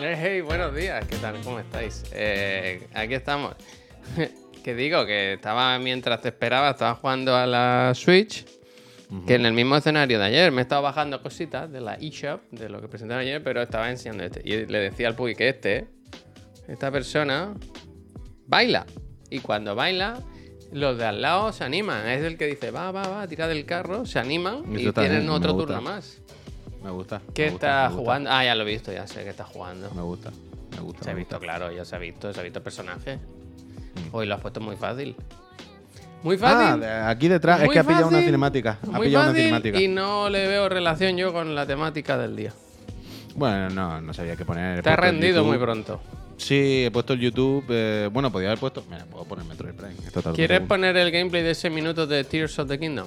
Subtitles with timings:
[0.00, 1.40] Eh, Hey, buenos días, ¿qué tal?
[1.42, 2.04] ¿Cómo estáis?
[2.12, 3.54] Eh, aquí estamos.
[4.64, 8.44] que digo que estaba mientras te esperaba, estaba jugando a la Switch,
[9.26, 12.68] que en el mismo escenario de ayer me estaba bajando cositas de la eShop, de
[12.68, 14.42] lo que presentaron ayer, pero estaba enseñando este.
[14.44, 15.86] Y le decía al Puy que este,
[16.66, 17.54] esta persona,
[18.46, 18.86] baila.
[19.30, 20.18] Y cuando baila,
[20.72, 22.06] los de al lado se animan.
[22.08, 25.28] Es el que dice, va, va, va, tira del carro, se animan Eso y tienen
[25.30, 26.18] otro turno más.
[26.82, 27.20] Me gusta.
[27.32, 28.30] ¿Qué me gusta, está gusta, jugando?
[28.30, 29.90] Ah, ya lo he visto, ya sé que está jugando.
[29.94, 30.30] Me gusta.
[30.76, 31.04] Me gusta.
[31.04, 33.18] Se ha visto, claro, ya se ha visto, se ha visto el personaje.
[34.12, 35.16] Hoy lo has puesto muy fácil.
[36.22, 36.80] Muy Ah, fácil.
[36.80, 38.78] de- aquí detrás es que ha pillado una cinemática.
[38.82, 39.80] Ha muy pillado una cinemática.
[39.80, 42.52] Y no le veo relación yo con la temática del día.
[43.36, 44.82] Bueno, no, no sabía qué poner.
[44.82, 46.00] Te ha puesto el rendido muy pronto.
[46.36, 47.64] Sí, he puesto el YouTube.
[47.70, 48.82] eh, bueno, podía haber puesto.
[48.90, 49.94] Mira, puedo poner Metroid Prime.
[50.06, 50.68] Esto ¿Quieres segundo.
[50.68, 53.06] poner el gameplay de ese minuto de Tears of the Kingdom?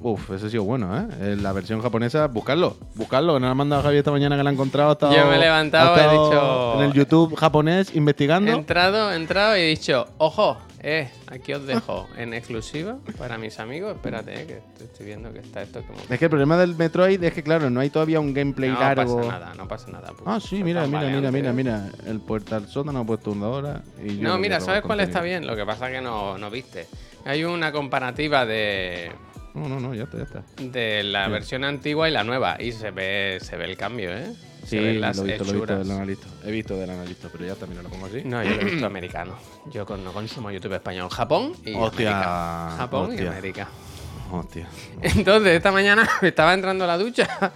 [0.00, 1.06] Uf, ese ha sido bueno, ¿eh?
[1.20, 2.76] Eh, La versión japonesa, buscarlo.
[2.94, 4.92] Buscarlo, que nos lo ha mandado Javi esta mañana que lo ha encontrado.
[4.92, 8.52] estado- Yo me he levantado, he dicho- En el YouTube japonés, He investigando.
[8.52, 13.58] entrado, he entrado y he dicho, ojo, eh, aquí os dejo en exclusiva para mis
[13.60, 13.94] amigos.
[13.96, 15.98] Espérate, eh, que estoy viendo que está esto como...
[16.08, 18.80] Es que el problema del Metroid es que, claro, no hay todavía un gameplay No
[18.80, 19.16] largo.
[19.18, 20.12] pasa nada, no pasa nada.
[20.24, 21.88] Ah, sí, mira, mira, mira, mira, mira.
[22.06, 23.82] El puerta al sótano ha puesto una hora.
[24.04, 25.46] Y yo No, mira, ¿sabes cuál está bien?
[25.46, 26.86] Lo que pasa es que no, no viste.
[27.24, 29.10] Hay una comparativa de,
[29.54, 30.44] No, no, no, ya está, ya está.
[30.62, 32.56] de la versión antigua y la nueva.
[32.60, 34.32] Y se ve, se ve el cambio, ¿eh?
[34.68, 36.26] Sí, las lo he visto, lo he visto del analista.
[36.44, 38.22] He visto del analista, pero ya está, mira, lo pongo así.
[38.24, 39.34] No, yo lo he visto americano.
[39.72, 41.08] Yo con- no consumo YouTube español.
[41.10, 42.74] Japón y Hostia, América.
[42.76, 43.30] Japón y hostia.
[43.30, 43.68] América.
[44.30, 44.68] Hostia.
[45.02, 47.52] Entonces, esta mañana estaba entrando a la ducha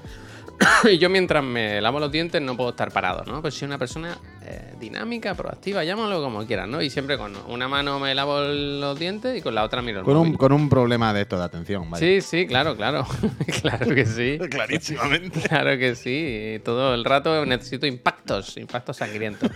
[0.85, 3.41] y yo mientras me lavo los dientes no puedo estar parado, ¿no?
[3.41, 6.83] Pues soy una persona eh, dinámica, proactiva, llámalo como quieras, ¿no?
[6.83, 10.05] Y siempre con una mano me lavo los dientes y con la otra miro el
[10.05, 12.21] Con un, con un problema de esto de atención, ¿vale?
[12.21, 13.07] Sí, sí, claro, claro.
[13.63, 14.39] claro que sí.
[14.51, 15.41] Clarísimamente.
[15.41, 16.61] Claro que sí.
[16.65, 19.51] Todo el rato necesito impactos, impactos sangrientos.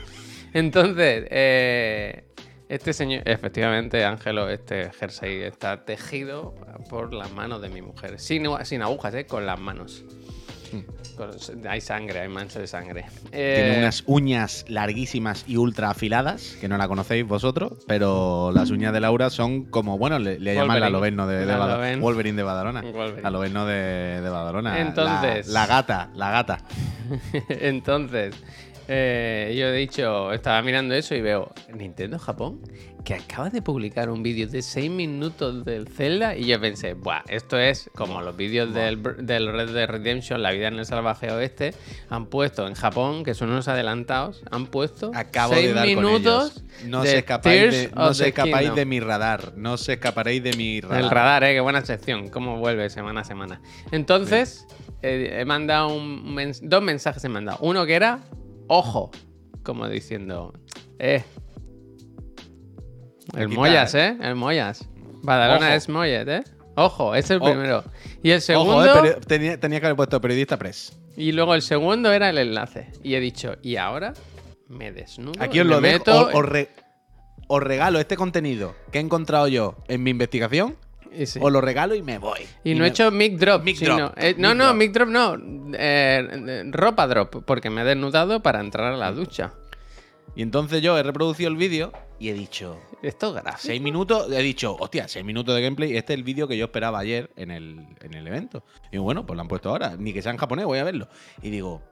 [0.53, 2.25] Entonces, eh,
[2.69, 6.55] este señor, efectivamente, Ángelo, este jersey está tejido
[6.89, 8.19] por las manos de mi mujer.
[8.19, 9.27] Sin, sin agujas, ¿eh?
[9.27, 10.05] Con las manos.
[11.69, 13.07] Hay sangre, hay mancha de sangre.
[13.31, 18.71] Tiene Eh, unas uñas larguísimas y ultra afiladas, que no la conocéis vosotros, pero las
[18.71, 20.91] uñas de Laura son como, bueno, le, le llaman la
[21.27, 22.01] de, de La Bada- Loven.
[22.01, 22.83] Wolverine de Badalona.
[22.83, 23.23] Wolverine.
[23.23, 23.31] La
[23.67, 24.81] de, de Badalona.
[24.81, 26.59] Entonces- La, la gata, la gata.
[27.49, 28.35] Entonces,
[28.89, 32.61] eh, yo he dicho, estaba mirando eso y veo Nintendo Japón
[33.05, 37.23] que acaba de publicar un vídeo de 6 minutos del Zelda y yo pensé, Buah,
[37.29, 41.73] esto es como los vídeos del, Red Dead Redemption, La vida en el salvaje oeste,
[42.11, 46.53] han puesto en Japón, que son unos adelantados, han puesto Acabo 6 de dar minutos
[46.55, 46.85] con ellos.
[46.89, 48.75] No se escapáis, de, no of se the escapáis Kingdom.
[48.75, 49.53] de mi radar.
[49.57, 51.01] No se escaparéis de mi radar.
[51.05, 53.61] El radar, eh, qué buena sección, cómo vuelve semana a semana.
[53.93, 54.67] Entonces,
[55.03, 57.59] eh, he mandado un mens- dos mensajes, he mandado.
[57.61, 58.19] Uno que era,
[58.69, 59.11] ojo,
[59.63, 60.53] como diciendo,
[60.99, 61.23] eh.
[63.37, 64.89] El Moyas, eh, el Moyas.
[65.23, 65.75] Badalona Ojo.
[65.75, 66.45] es Moyet, eh.
[66.77, 67.83] Ojo, es el primero.
[68.23, 70.97] Y el segundo, Ojo, eh, pero tenía, tenía que haber puesto periodista press.
[71.17, 72.93] y luego el segundo era el enlace.
[73.03, 74.13] Y he dicho, y ahora
[74.69, 75.33] me desnudo.
[75.43, 75.99] Aquí os lo dejo.
[75.99, 76.71] meto Os, os re-
[77.49, 80.77] os regalo este contenido que he encontrado yo en mi investigación.
[81.19, 81.39] Y sí.
[81.43, 82.41] Os lo regalo y me voy.
[82.65, 83.63] Y, no me- he hecho mic drop.
[83.65, 84.77] Mic sino- drop, eh, no, mic no, drop.
[84.77, 85.37] mic drop no.
[85.79, 89.53] eh, ropa drop, porque me he desnudado para entrar a la ducha.
[90.35, 93.59] Y entonces yo he reproducido el vídeo y he dicho, Esto es gráfico.
[93.63, 96.67] seis minutos, he dicho, hostia, seis minutos de gameplay, este es el vídeo que yo
[96.67, 98.63] esperaba ayer en el, en el evento.
[98.93, 101.09] Y bueno, pues lo han puesto ahora, ni que sea en japonés, voy a verlo.
[101.41, 101.83] Y digo,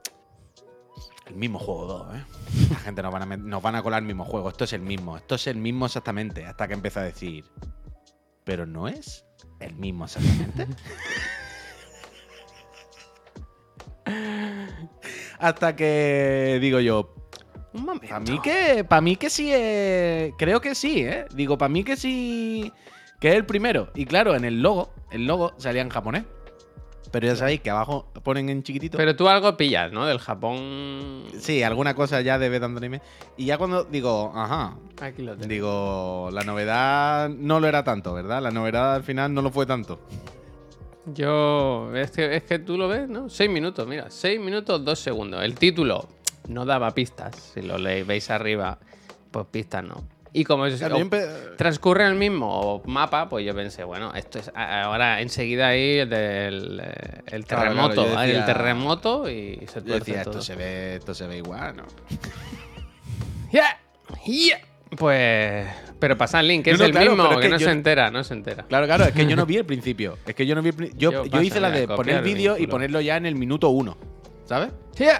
[1.27, 2.23] el mismo juego 2, ¿eh?
[2.69, 4.81] La gente nos van, a, nos van a colar el mismo juego, esto es el
[4.81, 7.45] mismo, esto es el mismo exactamente, hasta que empezó a decir,
[8.45, 9.25] pero no es
[9.59, 10.67] el mismo exactamente.
[15.39, 17.13] hasta que digo yo,
[17.73, 18.07] Un momento.
[18.07, 21.25] para mí que, para mí que sí, eh, creo que sí, ¿eh?
[21.33, 22.71] Digo, para mí que sí,
[23.19, 23.91] que es el primero.
[23.95, 26.23] Y claro, en el logo, el logo salía en japonés.
[27.15, 28.97] Pero ya sabéis que abajo ponen en chiquitito.
[28.97, 30.05] Pero tú algo pillas, ¿no?
[30.05, 31.23] Del Japón.
[31.39, 33.01] sí, alguna cosa ya de anime.
[33.37, 35.47] Y ya cuando digo, ajá, Aquí lo tengo.
[35.47, 38.41] digo, la novedad no lo era tanto, ¿verdad?
[38.41, 39.97] La novedad al final no lo fue tanto.
[41.05, 41.95] Yo.
[41.95, 43.29] Es que, es que tú lo ves, ¿no?
[43.29, 44.09] Seis minutos, mira.
[44.09, 45.41] Seis minutos, dos segundos.
[45.41, 46.09] El título
[46.49, 47.53] no daba pistas.
[47.53, 48.77] Si lo leéis, veis arriba,
[49.31, 50.03] pues pistas no.
[50.37, 50.97] Y como es- Claro,
[51.57, 57.33] transcurre el mismo mapa, pues yo pensé, bueno, esto es ahora enseguida ahí el Claro,
[57.37, 60.33] claro, terremoto, yo el terremoto y se yo decía, todo.
[60.33, 61.83] esto se ve, esto se ve igual, ¿no?
[63.51, 63.79] Yeah,
[64.25, 64.59] yeah.
[64.97, 65.67] Pues.
[65.99, 67.57] Pero pasa el link, que No, es no, el claro, mismo, es que, que no
[67.57, 68.63] yo- se entera, no se entera.
[68.63, 70.17] Claro, claro, es que yo no vi el principio.
[70.25, 72.67] Es que yo no vi el Yo, Yo hice la de poner el vídeo y
[72.67, 73.97] ponerlo ya en el minuto uno.
[74.45, 74.69] ¿Sabes?
[74.97, 75.19] Here,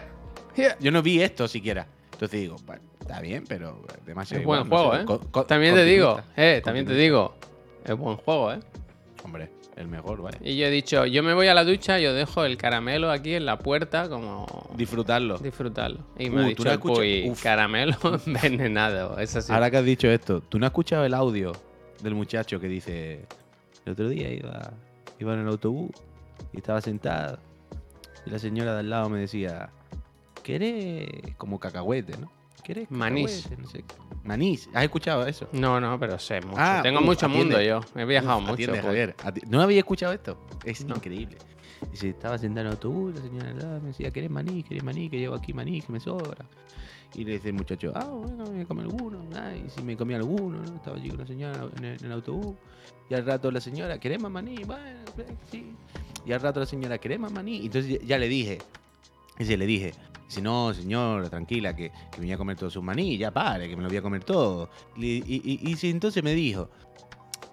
[0.56, 0.76] here.
[0.82, 1.88] Yo no vi esto siquiera.
[2.16, 4.42] Entonces digo, bueno, está bien, pero demasiado.
[4.42, 5.06] Es buen igual, no juego, sé, ¿eh?
[5.06, 7.36] co- co- también te digo, eh, también te digo.
[7.84, 8.60] Es buen juego, ¿eh?
[9.24, 10.38] Hombre, el mejor, vaya.
[10.42, 13.34] Y yo he dicho, yo me voy a la ducha, yo dejo el caramelo aquí
[13.34, 14.46] en la puerta, como.
[14.78, 15.38] Disfrutarlo.
[15.40, 16.00] Disfrutarlo.
[16.18, 19.20] Y me Uh, ha dicho no Puy, caramelo envenenado.
[19.20, 19.52] Es así.
[19.52, 21.52] Ahora que has dicho esto, ¿tú no has escuchado el audio
[22.02, 23.26] del muchacho que dice,
[23.86, 24.72] el otro día iba,
[25.20, 25.92] iba en el autobús
[26.54, 27.40] y estaba sentado
[28.26, 29.70] y la señora de al lado me decía,
[30.45, 32.31] ¿querés como cacahuete, no?
[32.63, 33.42] ¿Querés Manís.
[33.44, 33.62] cacahuete?
[33.63, 33.83] No sé.
[34.24, 35.47] Manís, ¿has escuchado eso?
[35.51, 36.56] No, no, pero sé mucho.
[36.57, 37.45] Ah, Tengo uf, mucho atiende.
[37.56, 37.81] mundo yo.
[38.00, 38.53] He viajado mucho.
[38.53, 38.81] atiende.
[38.81, 39.15] Javier.
[39.18, 40.38] Ati- ¿No había escuchado esto?
[40.63, 40.95] Es No.
[40.95, 41.38] increíble.
[41.92, 44.63] Dice, estaba sentado en el autobús, la señora me decía, ¿querés maní?
[44.63, 45.09] ¿Querés maní?
[45.09, 46.45] Que llevo aquí maní, que me sobra.
[47.13, 49.19] Y le dice el muchacho, ah, bueno, me come alguno.
[49.65, 50.75] Y si me comí alguno, ¿no?
[50.75, 52.56] Estaba allí con la señora en el, en el autobús.
[53.09, 54.56] Y al rato la señora, ¿querés más maní?
[54.65, 55.74] Bueno, pues, sí.
[56.25, 57.65] Y al rato la señora, ¿querés más maní?
[57.65, 58.57] Entonces ya, ya le dije,
[59.38, 59.94] ese le dije,
[60.27, 63.69] dice, no, señora, tranquila, que, que me voy a comer todo su maní, ya pare,
[63.69, 64.69] que me lo voy a comer todo.
[64.98, 66.69] Y, y, y- y si entonces me dijo,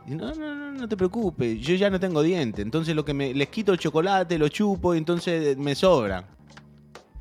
[0.06, 3.34] no, no, no, no te preocupes, yo ya no tengo dientes, entonces lo que me,
[3.34, 6.28] les quito el chocolate, lo chupo y entonces me sobra.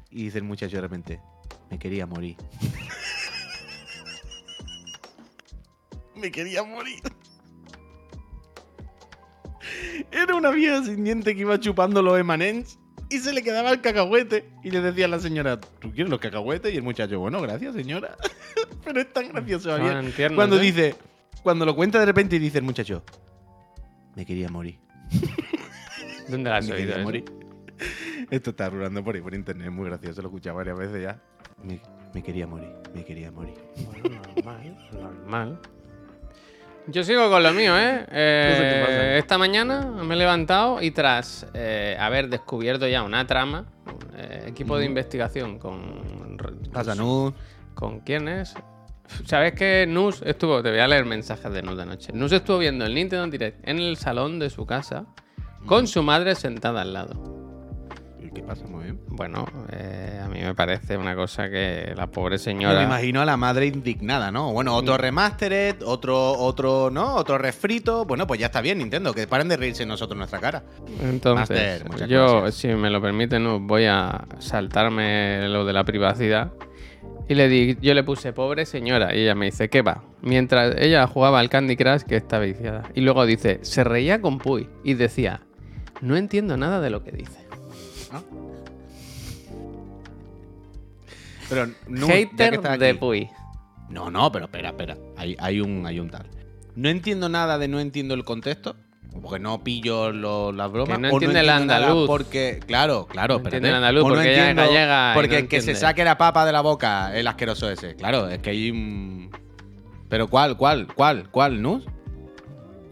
[0.09, 1.21] Y dice el muchacho de repente,
[1.69, 2.35] me quería morir.
[6.15, 7.01] me quería morir.
[10.11, 12.77] Era una vieja sin diente que iba chupando los emanens
[13.11, 14.49] y se le quedaba el cacahuete.
[14.63, 16.73] Y le decía a la señora, ¿tú quieres los cacahuetes?
[16.73, 18.15] Y el muchacho, bueno, gracias, señora.
[18.85, 20.33] Pero es tan gracioso, Javier.
[20.33, 20.61] Cuando ¿eh?
[20.61, 20.95] dice,
[21.43, 23.03] cuando lo cuenta de repente y dice el muchacho,
[24.15, 24.79] me quería morir.
[26.29, 26.81] ¿Dónde la has Me oído?
[26.85, 27.03] quería eso?
[27.03, 27.25] morir.
[28.29, 31.01] Esto está rulando por ahí por internet, es muy gracioso, lo he escuchado varias veces
[31.01, 31.21] ya.
[31.63, 31.81] Me,
[32.13, 33.55] me quería morir, me quería morir.
[33.87, 35.59] Bueno, normal, normal.
[36.91, 38.05] Yo sigo con lo mío, ¿eh?
[38.11, 39.17] Eh, sé.
[39.17, 43.65] Esta mañana me he levantado y tras eh, haber descubierto ya una trama,
[44.15, 46.37] eh, equipo de investigación con...
[46.71, 47.33] Pasa, Nus.
[47.73, 48.53] ¿Con quién es?
[49.25, 52.11] ¿Sabes que Nus estuvo, te voy a leer mensajes de Nus de noche.
[52.13, 55.05] Nus estuvo viendo el Nintendo Direct en el salón de su casa
[55.65, 57.40] con su madre sentada al lado.
[58.41, 58.65] ¿Y ¿Qué pasa?
[58.67, 58.99] Muy bien.
[59.07, 62.83] Bueno, eh, a mí me parece una cosa que la pobre Yo me señora...
[62.83, 64.51] imagino a la madre indignada, ¿no?
[64.51, 67.15] Bueno, otro remastered, otro, otro, ¿no?
[67.15, 68.05] Otro refrito.
[68.05, 70.63] Bueno, pues ya está bien, Nintendo, que paren de reírse nosotros en nuestra cara.
[71.01, 72.55] Entonces, Master, yo, gracias.
[72.55, 76.51] si me lo permiten, Nus, voy a saltarme lo de la privacidad.
[77.27, 80.03] Y le di, yo le puse, pobre señora, y ella me dice, ¿qué va?
[80.21, 82.83] Mientras ella jugaba al Candy Crush, que está viciada.
[82.93, 85.41] Y luego dice, se reía con Puy y decía,
[86.01, 87.40] no entiendo nada de lo que dice.
[91.49, 91.67] Pero,
[92.07, 93.29] Hater estás de aquí- Puy.
[93.89, 94.97] No, no, pero espera, espera.
[95.17, 96.25] Hay, hay, un, hay un tal.
[96.75, 98.75] No entiendo nada de no entiendo el contexto.
[99.21, 100.95] Porque no pillo lo- las bromas.
[100.97, 102.07] Que no o entiende el andaluz.
[102.07, 105.61] Porque, claro, claro, No entiende el andaluz no porque ella gallega Porque no el que
[105.61, 107.95] se saque la papa de la boca, el asqueroso ese.
[107.95, 109.29] Claro, es que hay un.
[110.07, 111.83] Pero ¿cuál, cuál, cuál, cuál, Nus?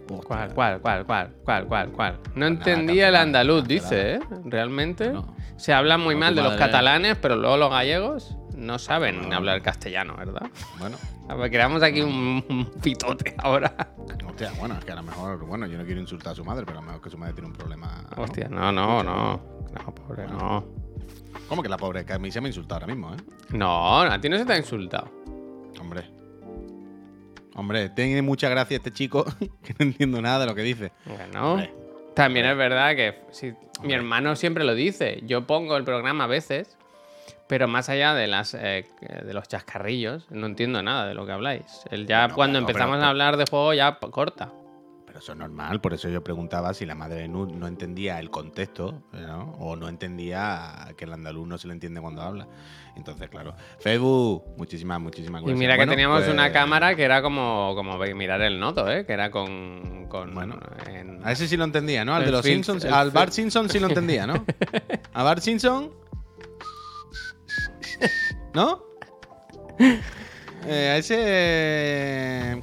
[0.09, 2.19] ¿Cuál, cuál, cuál, cuál, cuál, cuál, cuál?
[2.35, 4.19] No entendía el andaluz, dice, ¿eh?
[4.45, 5.11] Realmente.
[5.11, 5.35] No.
[5.57, 6.65] Se habla muy No, mal de los madre.
[6.65, 9.35] catalanes, pero luego los gallegos no saben No.
[9.35, 10.50] hablar castellano, ¿verdad?
[10.79, 10.97] Bueno,
[11.27, 13.73] A ver, creamos aquí un, un pitote ahora.
[14.27, 16.65] hostia, bueno, es que a lo mejor, bueno, yo no quiero insultar a su madre,
[16.65, 18.03] pero a lo mejor que su madre tiene un problema.
[18.17, 19.39] Hostia, no, no, no.
[19.71, 20.65] No, pobre, no.
[21.47, 22.03] ¿Cómo que la pobre?
[22.05, 23.17] Que a mí se me ha insultado ahora mismo, ¿eh?
[23.51, 25.10] No, a ti no se te ha insultado.
[25.79, 26.10] Hombre.
[27.60, 29.25] Hombre, tiene mucha gracia este chico
[29.63, 30.92] que no entiendo nada de lo que dice.
[31.06, 31.74] Bueno, Hombre.
[32.16, 35.20] también es verdad que si, mi hermano siempre lo dice.
[35.24, 36.78] Yo pongo el programa a veces,
[37.48, 38.86] pero más allá de las eh,
[39.25, 41.84] de los chascarrillos, no entiendo nada de lo que habláis.
[41.92, 44.51] Él ya cuando empezamos pero- a hablar de juego ya corta.
[45.10, 48.20] Pero eso es normal, por eso yo preguntaba si la madre de Nud no entendía
[48.20, 49.54] el contexto, ¿no?
[49.58, 52.48] O no entendía que el andaluz no se le entiende cuando habla.
[52.96, 53.56] Entonces, claro.
[53.80, 55.60] Facebook, muchísimas, muchísimas Y gracias.
[55.60, 59.04] mira que Bueno, teníamos pues, una cámara que era como, como mirar el noto, ¿eh?
[59.08, 60.06] Que era con.
[60.10, 60.60] con Bueno.
[60.88, 62.13] en- A ese sí lo entendía, ¿no?
[62.13, 62.86] Al El de los Simpsons.
[62.86, 64.46] Al Bart Simpson sí lo entendía, ¿no?
[65.13, 65.92] A Bart Simpson.
[68.54, 68.84] ¿No?
[70.68, 72.62] Eh, a ese.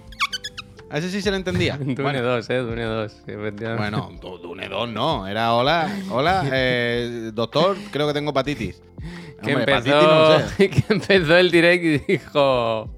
[0.90, 1.76] A ese sí se lo entendía.
[1.78, 2.58] Dune Bueno, 2, ¿eh?
[2.58, 3.12] Dune 2.
[3.12, 3.76] sí, efectivamente.
[3.76, 8.80] Bueno, Du- Dune 2 no, era hola, hola, eh, doctor, creo que tengo hepatitis.
[9.42, 10.70] que Hombre, empezó, hepatitis no lo sé.
[10.70, 12.90] que empezó el direct y dijo: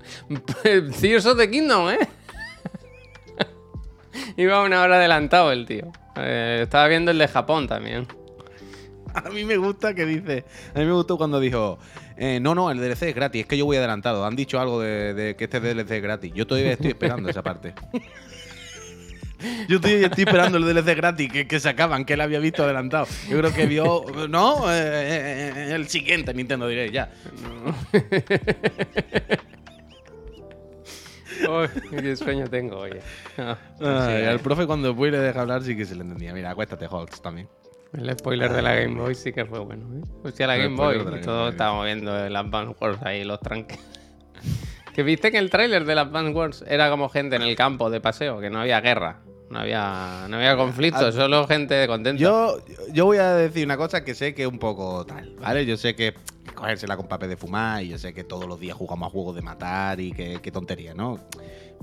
[1.00, 1.98] Tears of the Kingdom, ¿eh?
[4.36, 5.90] Iba una hora adelantado el tío.
[6.16, 8.06] Eh, estaba viendo el de Japón también.
[9.14, 10.44] A mí me gusta que dice.
[10.74, 11.78] A mí me gustó cuando dijo:
[12.18, 13.42] eh, No, no, el DLC es gratis.
[13.42, 14.24] Es que yo voy adelantado.
[14.24, 16.32] Han dicho algo de, de que este DLC es gratis.
[16.34, 17.74] Yo todavía estoy esperando esa parte.
[19.68, 23.06] Yo estoy, estoy esperando el DLC gratis que, que sacaban, que él había visto adelantado.
[23.28, 24.04] Yo creo que vio.
[24.28, 27.10] No, eh, eh, eh, el siguiente Nintendo Direct, ya.
[31.48, 33.00] Uy, qué sueño tengo, oye.
[33.38, 36.34] Ah, sí, profe cuando fui le deja hablar sí que se le entendía.
[36.34, 37.48] Mira, acuéstate, Holtz, también.
[37.92, 39.86] El spoiler de la Game Boy sí que fue bueno.
[39.96, 40.02] ¿eh?
[40.24, 40.98] Hostia, la El Game Boy.
[40.98, 41.50] de la todos Boy.
[41.52, 43.78] estábamos viendo el Advance Wars ahí, los tranques.
[44.94, 48.00] que viste que el tráiler del Advance Wars era como gente en el campo de
[48.00, 49.20] paseo, que no había guerra.
[49.50, 52.20] No había, no había conflicto, Ah, solo gente contenta.
[52.20, 52.58] Yo,
[52.92, 55.64] yo voy a decir una cosa que sé que es un poco tal, ¿vale?
[55.64, 56.12] Yo sé que
[56.54, 59.34] cogérsela con papel de fumar y yo sé que todos los días jugamos a juegos
[59.34, 61.18] de matar y que, que tontería, ¿no?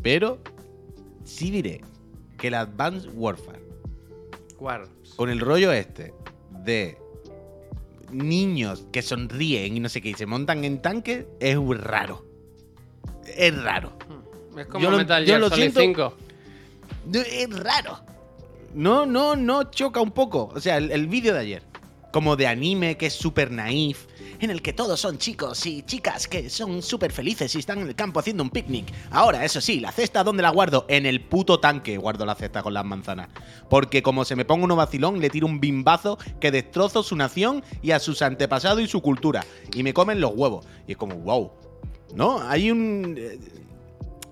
[0.03, 0.37] Pero
[1.23, 1.81] sí diré
[2.37, 3.63] que el Advanced Warfare,
[5.15, 6.13] Con el rollo este
[6.63, 6.97] de
[8.11, 12.25] niños que sonríen y no sé qué y se montan en tanques, es raro.
[13.25, 13.93] Es raro.
[14.57, 16.13] Es como Yo lo- Metal yo Gear lo Solid siento- 5.
[17.07, 17.99] No, Es raro.
[18.73, 20.51] No, no, no choca un poco.
[20.53, 21.63] O sea, el, el vídeo de ayer,
[22.15, 24.05] como de anime que es súper naif,
[24.39, 27.89] en el que todos son chicos y chicas que son súper felices y están en
[27.89, 28.85] el campo haciendo un picnic.
[29.11, 30.85] Ahora, eso sí, la cesta, ¿dónde la guardo?
[30.87, 33.27] En el puto tanque guardo la cesta con las manzanas.
[33.69, 37.65] Porque como se me ponga uno vacilón, le tiro un bimbazo que destrozo su nación
[37.81, 39.45] y a sus antepasados y su cultura.
[39.75, 40.65] Y me comen los huevos.
[40.87, 41.51] Y es como, wow.
[42.13, 42.39] ¿No?
[42.47, 43.15] Hay un...
[43.17, 43.37] eh,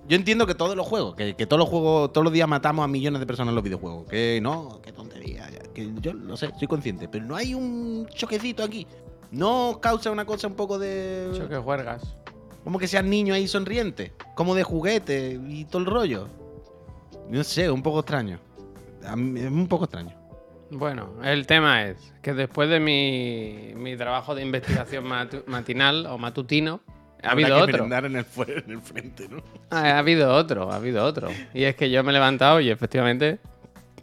[0.07, 2.87] yo entiendo que todos los juegos, que, todos los juegos, todos los días matamos a
[2.87, 4.07] millones de personas en los videojuegos.
[4.07, 5.49] Que no, qué tontería.
[5.49, 7.07] ya, Que yo lo sé, soy consciente.
[7.07, 8.85] Pero no hay un choquecito aquí.
[9.31, 11.29] No causa una cosa un poco de.
[11.35, 12.15] Choque juergas.
[12.63, 14.11] Como que sean niños ahí sonrientes.
[14.35, 16.27] Como de juguete y todo el rollo.
[17.29, 18.39] No sé, un poco extraño.
[19.05, 20.15] A mí- Es un poco extraño.
[20.71, 26.17] Bueno, el tema es que después de mi, mi trabajo de investigación matu- matinal o
[26.17, 26.81] matutino,
[27.21, 27.85] ha habido otro.
[27.85, 28.15] en el,
[28.65, 29.37] en el frente, ¿no?
[29.69, 31.29] Ah, Ha habido otro, ha habido otro.
[31.53, 33.39] Y es que yo me he levantado y efectivamente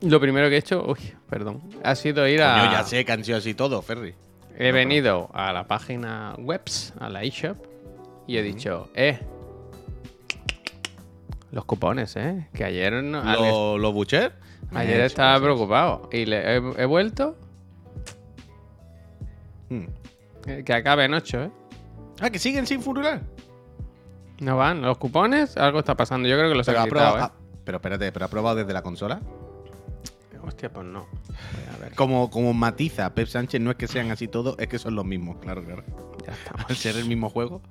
[0.02, 2.60] lo primero que he hecho, uy, perdón, ha sido ir a...
[2.60, 4.14] Coño, ya sé que han sido así todo, Ferry.
[4.58, 7.56] He venido a la página webs, a la eShop,
[8.26, 9.18] y he dicho, eh,
[11.52, 14.32] los cupones, eh, que ayer, no, al- ¿Los lo Butcher?
[14.74, 17.36] ayer estaba preocupado y le he, he vuelto,
[19.68, 19.84] Hmm.
[20.46, 21.50] eh, que acabe en 8, eh.
[22.20, 23.20] Ah, que siguen sin furular.
[24.40, 27.22] No van, los cupones, algo está pasando, yo creo que los Pero, ha probado- eh.
[27.22, 27.32] ah,
[27.64, 29.20] pero espérate, ¿pero ha probado desde la consola?
[30.50, 31.06] Hostia, pues no.
[31.74, 34.78] A ver, Como, como matiza Pep Sánchez, no es que sean así todos, es que
[34.78, 35.84] son los mismos, claro, claro.
[36.26, 36.34] ya.
[36.68, 37.62] Al ser el mismo juego.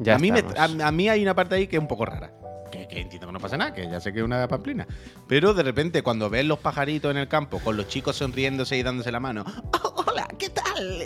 [0.00, 2.04] Ya a, mí me- a, a mí hay una parte ahí que es un poco
[2.04, 2.32] rara.
[2.70, 4.86] Que, que entiendo que no pasa nada, que ya sé que es una pamplina.
[5.26, 8.82] Pero de repente, cuando ves los pajaritos en el campo, con los chicos sonriéndose y
[8.82, 9.42] dándose la mano.
[9.82, 11.04] "Oh, hola, ¿qué tal?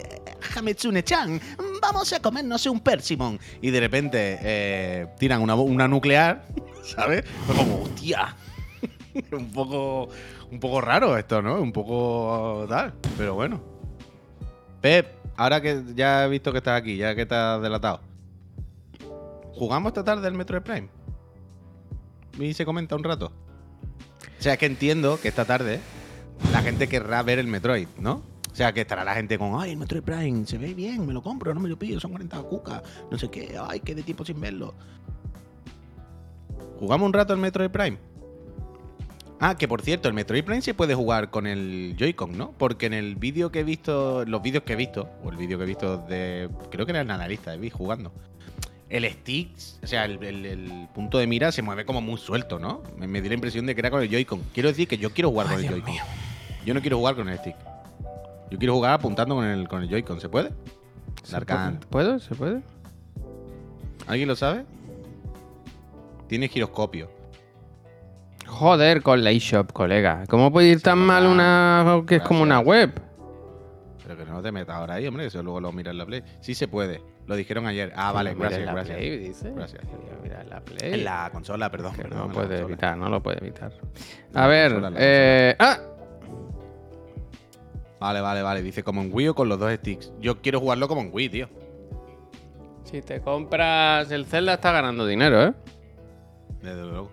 [0.56, 1.40] Hametsune-chan,
[1.80, 3.38] vamos a comernos un persimón.
[3.60, 6.44] Y de repente eh, tiran una, una nuclear,
[6.84, 7.24] ¿sabes?
[7.46, 8.34] Fue como, hostia.
[9.32, 10.08] un poco
[10.52, 11.60] un poco raro esto, ¿no?
[11.60, 13.60] Un poco tal, pero bueno.
[14.82, 15.06] Pep,
[15.36, 18.00] ahora que ya he visto que estás aquí, ya que estás delatado.
[19.54, 20.88] ¿Jugamos esta tarde el Metroid Prime?
[22.38, 23.32] Y se comenta un rato.
[24.38, 25.80] O sea, que entiendo que esta tarde
[26.52, 28.22] la gente querrá ver el Metroid, ¿no?
[28.50, 31.14] O sea, que estará la gente con, ay, el Metroid Prime se ve bien, me
[31.14, 34.02] lo compro, no me lo pillo, son 40 cucas, no sé qué, ay, qué de
[34.02, 34.74] tiempo sin verlo.
[36.78, 38.11] ¿Jugamos un rato el Metroid Prime?
[39.44, 42.52] Ah, que por cierto, el Metroid Prime se puede jugar con el Joy-Con, ¿no?
[42.58, 45.58] Porque en el vídeo que he visto, los vídeos que he visto, o el vídeo
[45.58, 46.48] que he visto de.
[46.70, 48.12] Creo que era el analista de Viz jugando.
[48.88, 49.50] El stick,
[49.82, 52.82] o sea, el, el- el punto de mira se mueve como muy suelto, ¿no?
[52.98, 54.40] Me, me dio la impresión de que era con el Joy-Con.
[54.54, 55.94] Quiero decir que yo quiero jugar con el Joy-Con.
[56.64, 57.56] Yo no quiero jugar con el stick.
[58.50, 60.20] Yo quiero jugar apuntando con el, con el Joy-Con.
[60.20, 60.50] ¿Se puede?
[61.24, 61.34] ¿Se
[61.80, 61.86] puede?
[61.88, 62.18] ¿Puedo?
[62.20, 62.60] ¿Se puede?
[64.06, 64.64] ¿Alguien lo sabe?
[66.28, 67.10] Tiene giroscopio.
[68.52, 70.24] Joder, con la eShop, colega.
[70.28, 72.92] ¿Cómo puede ir tan mal una que es como una web?
[74.02, 76.22] Pero que no te metas ahora ahí, hombre, eso luego lo miras en la Play.
[76.40, 77.02] Sí se puede.
[77.26, 77.92] Lo dijeron ayer.
[77.96, 78.96] Ah, Que vale, gracias, la gracias.
[78.98, 79.52] Play, dice.
[79.52, 79.82] Gracias.
[80.50, 80.92] La Play.
[80.94, 81.94] En la consola, perdón.
[81.94, 82.68] Que perdón, no puede consola.
[82.68, 83.72] evitar, no lo puede evitar.
[84.34, 85.78] A ver, consola, eh, ¡ah!
[88.00, 88.62] Vale, vale, vale.
[88.62, 90.12] Dice como en Wii o con los dos sticks.
[90.20, 91.48] Yo quiero jugarlo como en Wii, tío.
[92.84, 95.52] Si te compras el Zelda, está ganando dinero, ¿eh?
[96.60, 97.10] Desde luego.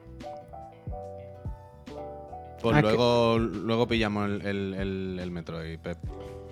[2.62, 5.98] Pues Ah, luego, luego pillamos el, el, el, el Metroid, Pep.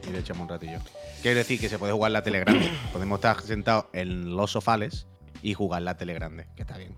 [0.07, 0.79] Y le echamos un ratillo.
[1.21, 2.69] Quiere decir que se puede jugar la tele grande.
[2.93, 5.07] Podemos estar sentados en los sofales
[5.41, 6.95] y jugar la tele grande, que está bien.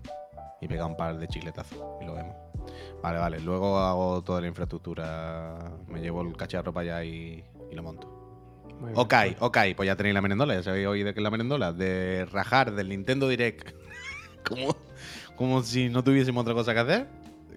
[0.60, 2.36] Y pegar un par de chicletazos y lo vemos.
[3.02, 3.40] Vale, vale.
[3.40, 5.72] Luego hago toda la infraestructura.
[5.88, 8.06] Me llevo el cacharro para allá y, y lo monto.
[8.78, 8.98] Muy bien.
[8.98, 11.72] Ok, ok, pues ya tenéis la merendola, ya sabéis hoy de qué es la merendola,
[11.72, 13.72] de rajar del Nintendo Direct
[14.48, 14.76] como,
[15.36, 17.06] como si no tuviésemos otra cosa que hacer,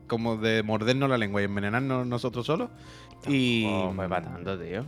[0.08, 2.70] como de mordernos la lengua y envenenarnos nosotros solos
[3.28, 4.86] y, Oh, pues para tanto, tío.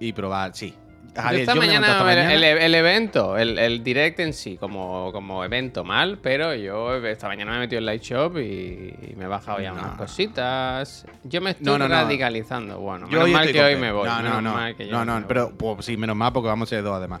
[0.00, 0.74] y probar, sí.
[1.14, 4.32] Javier, esta yo me mañana, esta el, mañana- el- el evento, el, el direct en
[4.32, 8.36] sí, como, como evento mal, pero yo esta mañana me he metido en Light Shop
[8.38, 8.40] y,
[9.12, 9.80] y me he bajado ya No.
[9.80, 11.06] unas cositas.
[11.22, 12.80] Yo me estoy No, no, radicalizando.
[12.80, 14.08] Bueno, Yo menos mal que hoy me voy.
[14.08, 14.56] No, no, no.
[14.90, 17.20] no, no, me pero pues, sí, menos mal porque vamos a ser dos además.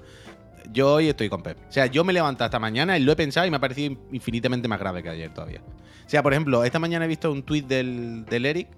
[0.74, 1.56] Yo hoy estoy con Pep.
[1.68, 3.60] O sea, yo me he levantado esta mañana y lo he pensado y me ha
[3.60, 5.62] parecido infinitamente más grave que ayer todavía.
[6.04, 8.68] O sea, por ejemplo, esta mañana he visto un tuit del, del Eric,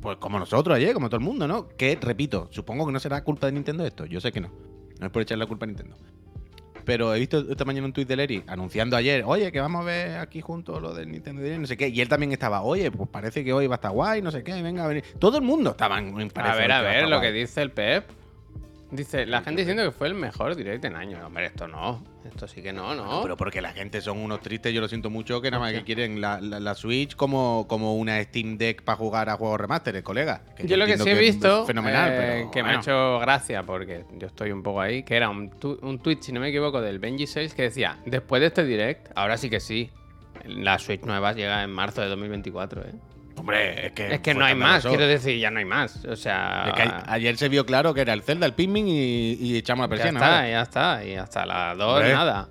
[0.00, 1.68] pues como nosotros ayer, como todo el mundo, ¿no?
[1.68, 4.04] Que, repito, supongo que no será culpa de Nintendo esto.
[4.04, 4.50] Yo sé que no.
[4.98, 5.96] No es por echar la culpa a Nintendo.
[6.84, 9.84] Pero he visto esta mañana un tuit del Eric anunciando ayer, oye, que vamos a
[9.84, 11.88] ver aquí juntos lo del Nintendo Direct, no sé qué.
[11.88, 14.42] Y él también estaba, oye, pues parece que hoy va a estar guay, no sé
[14.42, 15.04] qué, venga a venir.
[15.20, 17.28] Todo el mundo estaba en A ver, a ver lo guay.
[17.28, 18.10] que dice el Pep.
[18.92, 21.24] Dice, la gente diciendo que fue el mejor direct en años.
[21.24, 22.04] Hombre, esto no.
[22.26, 23.22] Esto sí que no, ¿no?
[23.22, 25.80] Pero porque la gente son unos tristes, yo lo siento mucho, que nada más ¿Por
[25.80, 29.58] que quieren la, la- la Switch como, como una Steam Deck para jugar a juegos
[29.60, 30.42] remasteres, colega.
[30.54, 33.62] Que Yo lo que sí he visto, fenomenal, eh, pero que me ha hecho gracia,
[33.64, 36.48] porque yo estoy un poco ahí, que era un, tu- un tweet, si no me
[36.50, 39.90] equivoco, del Benji 6 que decía, después de este direct, ahora sí que sí,
[40.44, 42.92] la Switch nueva llega en marzo de 2024, ¿eh?
[43.36, 44.14] Hombre, es que.
[44.14, 46.04] Es que no hay más, quiero decir, ya no hay más.
[46.04, 49.32] O sea, Es que ayer se vio claro que era el Zelda, el Pikmin y,
[49.34, 50.20] y echamos la ya persiana.
[50.20, 50.50] está, ¿vale?
[50.50, 51.04] ya está.
[51.04, 52.12] Y hasta las 2 Hombre.
[52.12, 52.48] nada.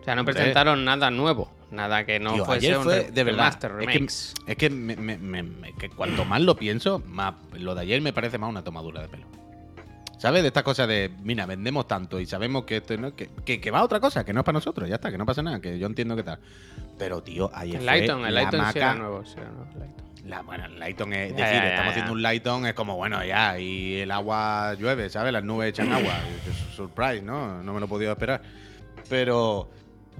[0.00, 0.34] O sea, no Hombre.
[0.34, 1.50] presentaron nada nuevo.
[1.70, 3.58] Nada que no Tío, fuese ayer un fue re- de verdad.
[3.60, 3.88] remaster, Es
[4.46, 7.80] que, es que, me- me- me- me- que cuanto más lo pienso, más lo de
[7.82, 9.26] ayer me parece más una tomadura de pelo.
[10.18, 10.42] ¿Sabes?
[10.42, 13.70] De estas cosas de, mira, vendemos tanto y sabemos que esto no, que, que, que
[13.72, 15.60] va a otra cosa, que no es para nosotros, ya está, que no pasa nada,
[15.60, 16.38] que yo entiendo que tal.
[16.96, 19.68] Pero, tío, ayer El fue Lighton, el la Lighton sí era nuevo, sí era nuevo,
[19.74, 20.04] el Lighton.
[20.24, 21.90] La, bueno, el Lighton es decir, ya, ya, estamos ya.
[21.90, 25.32] haciendo un Lighton, es como, bueno, ya, y el agua llueve, ¿sabes?
[25.32, 26.14] Las nubes echan agua.
[26.74, 27.62] Surprise, ¿no?
[27.62, 28.40] No me lo he podido esperar.
[29.10, 29.68] Pero,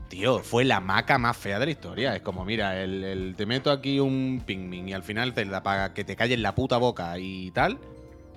[0.09, 2.15] tío, fue la maca más fea de la historia.
[2.17, 5.95] Es como, mira, el, el- te meto aquí un pingmin y al final Zelda para
[5.95, 7.79] que te calles la puta boca y tal.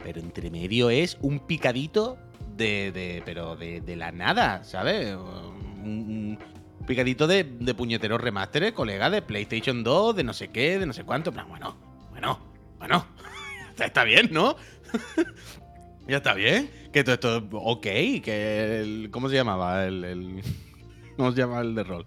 [0.03, 2.17] Pero entre medio es un picadito
[2.55, 5.15] de, de pero de, de la nada, ¿sabes?
[5.15, 6.39] Un, un
[6.88, 10.93] picadito de, de puñeteros remasteres, colega, de PlayStation 2, de no sé qué, de no
[10.93, 11.32] sé cuánto.
[11.32, 11.76] Plan, bueno,
[12.10, 12.39] bueno,
[12.80, 13.06] bueno.
[13.78, 14.56] está, bien, ¿no?
[16.08, 16.71] ya está bien.
[16.91, 19.86] Que todo esto, ok, que el, ¿Cómo se llamaba?
[19.86, 20.41] El, el-
[21.17, 22.06] ¿Cómo se llama el de rol?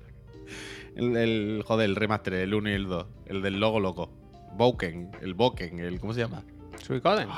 [0.97, 3.07] El, el joder, el remaster, el 1 y el 2.
[3.27, 4.11] El del logo loco.
[4.57, 6.01] Boken, el Boken, el.
[6.01, 6.43] ¿Cómo se llama?
[6.83, 7.29] ¿Suicoden?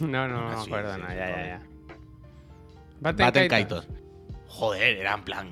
[0.00, 1.62] No, no, no, Ah, me acuerdo, sí, no, ya, ya, ya.
[3.00, 3.88] Baten Kaitos.
[4.48, 5.48] Joder, era en plan.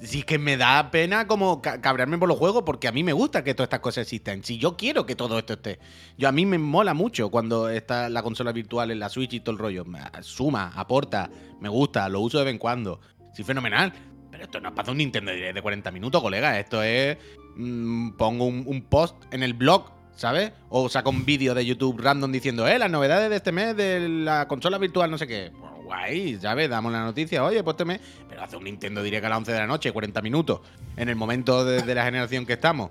[0.00, 3.02] Si es que me da pena como ca- cabrearme por los juegos porque a mí
[3.02, 4.44] me gusta que todas estas cosas existan.
[4.44, 5.80] Si yo quiero que todo esto esté.
[6.16, 9.40] Yo a mí me mola mucho cuando está la consola virtual en la Switch y
[9.40, 9.84] todo el rollo.
[10.20, 11.28] Suma, aporta,
[11.60, 13.00] me gusta, lo uso de vez en cuando.
[13.34, 13.92] Sí, fenomenal.
[14.30, 16.58] Pero esto no es para un Nintendo de 40 minutos, colega.
[16.60, 17.16] Esto es.
[17.56, 20.50] mm, pongo un post en el blog, ¿sabes?
[20.68, 24.08] O saco un vídeo de YouTube random diciendo, eh, las novedades de este mes de
[24.08, 25.52] la consola virtual, no sé qué.
[25.58, 26.68] Pues guay, ¿sabes?
[26.68, 28.00] Damos la noticia, oye, pues este mes.
[28.28, 30.60] Pero hace un Nintendo Direct a las 11 de la noche, 40 minutos,
[30.96, 32.90] en el momento de, de la generación que estamos,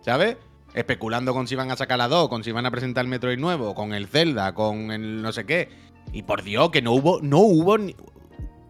[0.00, 0.38] ¿sabes?
[0.72, 3.38] Especulando con si van a sacar la 2, con si van a presentar el Metroid
[3.38, 5.68] nuevo, con el Zelda, con el no sé qué.
[6.14, 7.94] Y por Dios, que no hubo, no hubo ni.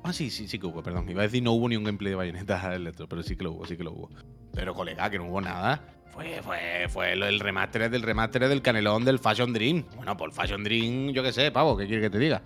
[0.03, 1.09] Ah, sí, sí, sí que hubo, perdón.
[1.09, 3.53] Iba a decir no hubo ni un gameplay de Bayonetta Electro, pero sí que lo
[3.53, 4.11] hubo, sí que lo hubo.
[4.53, 5.95] Pero, colega, que no hubo nada.
[6.15, 9.85] Fue, fue, fue lo- el remaster del remaster del canelón del Fashion Dream.
[9.97, 12.41] Bueno, por Fashion Dream, yo qué sé, pavo, ¿qué quiere que te diga?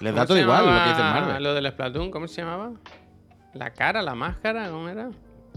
[0.00, 1.42] Les da ¿Cómo todo igual lo que dice el Marvel.
[1.42, 2.72] Lo del Splatoon, ¿cómo se llamaba?
[3.54, 4.68] ¿La cara, la máscara?
[4.70, 5.10] ¿Cómo era?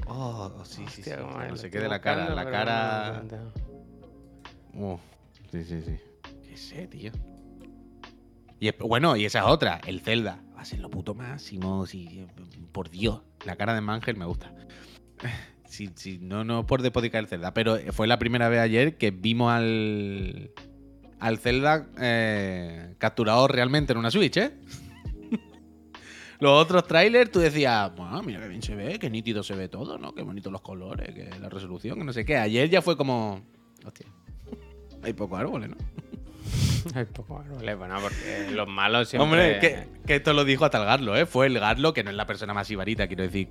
[0.07, 1.09] Oh, sí, sí, sí.
[1.17, 2.35] No sé estoy qué de la cara.
[2.35, 3.23] La cara.
[4.77, 4.99] Oh,
[5.51, 5.97] sí, sí, sí.
[6.47, 7.11] Qué sé, tío.
[8.59, 10.39] Y es- bueno, y esa es otra, el Zelda.
[10.55, 11.85] Va a ser lo puto máximo.
[11.87, 12.27] sí,
[12.71, 14.51] por Dios, la cara de Mangel me gusta.
[15.67, 19.11] Sí, sí, no, no por despoticar el Zelda, pero fue la primera vez ayer que
[19.11, 20.51] vimos al,
[21.19, 24.51] al Zelda eh, capturado realmente en una Switch, ¿eh?
[26.39, 29.67] Los otros trailers, tú decías, bueno, mira qué bien se ve, qué nítido se ve
[29.67, 30.13] todo, ¿no?
[30.13, 32.37] Qué bonitos los colores, que la resolución, que no sé qué.
[32.37, 33.41] Ayer ya fue como,
[33.85, 34.07] hostia,
[35.03, 35.77] hay pocos árboles, ¿no?
[36.93, 39.23] Hay poco árboles, bueno, porque los malos siempre...
[39.23, 41.25] Hombre, que, que esto lo dijo hasta el Garlo, ¿eh?
[41.25, 43.49] Fue el Garlo, que no es la persona más ibarita, quiero decir,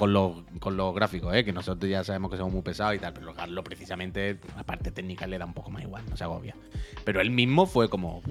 [0.00, 1.44] con los, con los gráficos, ¿eh?
[1.44, 4.90] Que nosotros ya sabemos que somos muy pesados y tal, pero Garlo precisamente, la parte
[4.90, 6.56] técnica le da un poco más igual, no se agobia.
[7.04, 8.22] Pero él mismo fue como,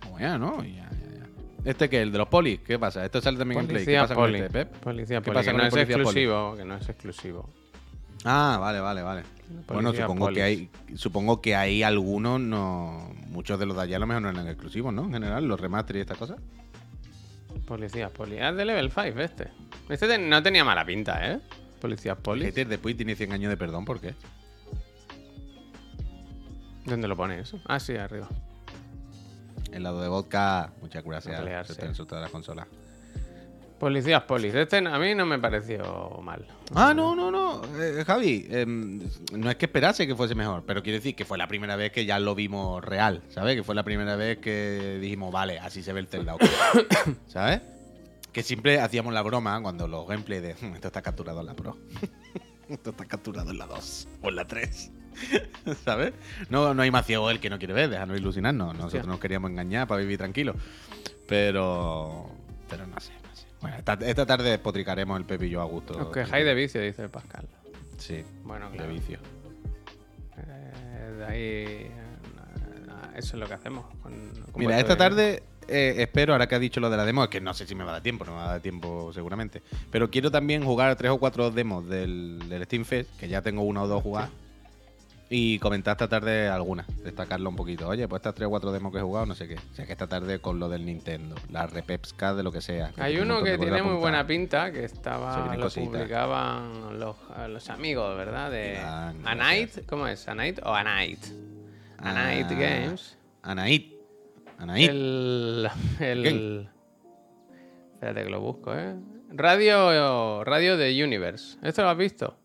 [0.00, 0.62] como ya, ¿no?
[0.62, 1.26] Ya, ya, ya.
[1.64, 2.02] ¿Este qué?
[2.02, 2.60] ¿El de los polis?
[2.60, 3.04] ¿Qué pasa?
[3.04, 3.84] ¿Esto sale también en Play?
[3.84, 4.32] ¿Qué Policía pasa poli.
[4.34, 4.76] con este, Pep?
[4.76, 6.02] Policía ¿Qué poli, pasa que con no es policía poli?
[6.04, 7.50] exclusivo, que no es exclusivo.
[8.24, 9.22] Ah, vale, vale, vale.
[9.66, 10.36] Bueno, Policía supongo polis.
[10.36, 14.22] que hay, supongo que hay algunos, no, muchos de los de allá a lo mejor
[14.22, 15.02] no eran exclusivos, ¿no?
[15.06, 16.38] En general, los remaster y estas cosas.
[17.64, 18.38] Policías poli.
[18.38, 19.48] Ah, de level 5 este.
[19.88, 21.40] Este te- no tenía mala pinta, ¿eh?
[21.80, 22.44] Policías poli.
[22.46, 24.14] Hater después tiene 100 años de perdón, ¿por qué?
[26.84, 27.60] ¿Dónde lo pone eso?
[27.66, 28.28] Ah, sí, arriba.
[29.72, 31.66] El lado de vodka, muchas gracias.
[31.66, 32.66] Se está en su todas las consolas.
[33.78, 34.54] Policías polis.
[34.54, 36.46] Este a mí no me pareció mal.
[36.74, 37.62] Ah, no, no, no.
[37.78, 39.00] eh, Javi, em,
[39.32, 41.92] no es que esperase que fuese mejor, pero quiero decir que fue la primera vez
[41.92, 43.54] que ya lo vimos real, ¿sabes?
[43.54, 46.36] Que fue la primera vez que dijimos, vale, así se ve el Zelda.
[47.26, 47.60] ¿sabes?
[48.32, 51.54] Que siempre hacíamos la broma cuando los gameplays de, "Hmm, esto está capturado en la
[51.54, 51.76] Pro.
[52.70, 54.90] esto está capturado en la 2 o en la 3.
[55.84, 56.14] ¿Sabes?
[56.48, 58.74] No, no hay más ciego el que no quiere ver, déjanos ilusionarnos.
[58.74, 60.56] Nosotros nos queríamos engañar para vivir tranquilos.
[61.26, 62.30] Pero.
[62.68, 63.12] Pero no sé.
[63.60, 65.94] Bueno, esta, esta tarde despotricaremos el Pepe y yo a gusto.
[65.98, 67.46] Os quejáis de vicio, dice el Pascal.
[67.98, 68.92] Sí, Bueno, de claro.
[68.92, 69.18] vicio.
[70.38, 71.40] Eh, de ahí.
[71.40, 71.90] eh,
[73.16, 73.86] Eso es lo que hacemos.
[74.02, 77.24] con- con Mira, esta tarde eh, espero, ahora que ha dicho lo de la demo,
[77.24, 78.60] es que no sé si me va a dar tiempo, no me va a dar
[78.60, 79.62] tiempo seguramente.
[79.90, 83.62] Pero quiero también jugar tres o cuatro demos del, del Steam Fest, que ya tengo
[83.62, 84.30] una o dos jugadas.
[85.28, 87.88] Y comentar esta tarde algunas, destacarlo un poquito.
[87.88, 89.56] Oye, pues estas tres o cuatro demos que he jugado, no sé qué.
[89.56, 92.90] O sea que esta tarde con lo del Nintendo, la repepsca de lo que sea.
[92.92, 95.88] que Hay uno que tiene muy buena pinta, que estaba lo cositas.
[95.88, 97.16] publicaban los,
[97.48, 98.52] los amigos, ¿verdad?
[98.52, 99.12] De A.
[99.34, 100.28] Night, ¿cómo es?
[100.28, 101.24] A Night o A Night.
[101.98, 103.18] A Night Ah, Games.
[103.42, 103.82] Anaid.
[104.58, 104.88] Anaid.
[104.90, 106.68] El, el Game.
[107.94, 108.94] espérate que lo busco, ¿eh?
[109.30, 111.58] Radio Radio de Universe.
[111.62, 112.36] ¿Esto lo has visto?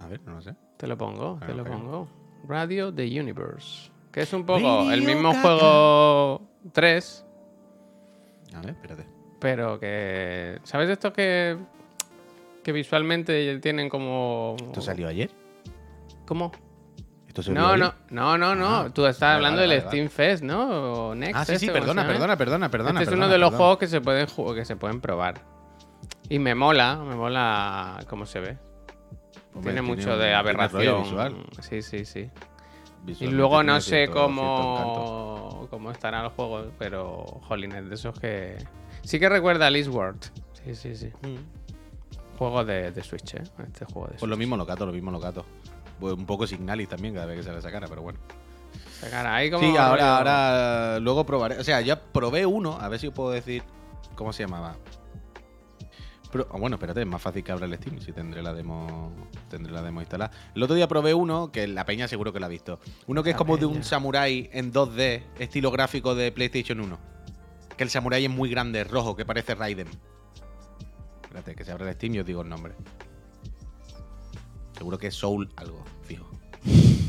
[0.00, 0.54] A ver, no lo sé.
[0.78, 1.68] Te lo pongo, te Ah, lo ok.
[1.68, 2.08] pongo.
[2.46, 3.90] Radio The Universe.
[4.12, 6.40] Que es un poco el mismo juego
[6.72, 7.26] 3,
[8.54, 9.06] A ver, espérate.
[9.38, 10.58] pero que.
[10.64, 11.58] ¿Sabes esto que.
[12.64, 14.56] que visualmente tienen como.
[14.58, 15.30] ¿Esto salió ayer?
[16.26, 16.52] ¿Cómo?
[17.26, 17.80] ¿Esto salió No, ayer?
[17.80, 18.76] no, no, no, no.
[18.76, 21.08] Ah, Tú estás vale, hablando vale, del vale, Steam Fest, ¿no?
[21.10, 21.36] O Next.
[21.36, 22.90] Ah, sí, sí, este, ¿cómo perdona, perdona, perdona, perdona.
[23.00, 23.58] este es perdona, uno de los perdona.
[23.58, 25.42] juegos que se pueden que se pueden probar.
[26.30, 28.58] Y me mola, me mola cómo se ve.
[29.54, 31.02] Hombre, tiene mucho un- de aberración.
[31.02, 31.36] visual.
[31.60, 32.30] Sí, sí, sí.
[33.20, 35.48] Y luego no sé cierto- cierto encanto.
[35.50, 38.56] cómo, cómo estará el juego, pero jolines, de esos que.
[39.02, 39.88] Sí que recuerda a Liz.
[40.64, 41.10] Sí, sí, sí.
[42.38, 43.42] Juego de, de Switch, ¿eh?
[43.66, 44.38] Este juego de Pues lo Switch.
[44.38, 45.44] mismo locato, lo mismo locato.
[45.98, 48.18] Pues un poco Signalis también cada vez que sale esa cara, pero bueno.
[49.00, 51.58] Sacar ahí como Sí, ahora, ahora luego probaré.
[51.58, 53.62] O sea, ya probé uno, a ver si os puedo decir
[54.14, 54.76] cómo se llamaba.
[56.30, 59.12] Pero, ah, bueno, espérate, es más fácil que abra el Steam, si tendré la demo,
[59.48, 60.30] tendré la demo instalada.
[60.54, 62.80] El otro día probé uno, que la peña seguro que la ha visto.
[63.06, 63.84] Uno que es como de un peña.
[63.84, 66.98] samurai en 2D, estilo gráfico de PlayStation 1.
[67.76, 69.88] Que el samurai es muy grande, rojo, que parece Raiden.
[71.22, 72.74] Espérate, que se abre el Steam y os digo el nombre.
[74.76, 76.30] Seguro que es Soul algo, fijo.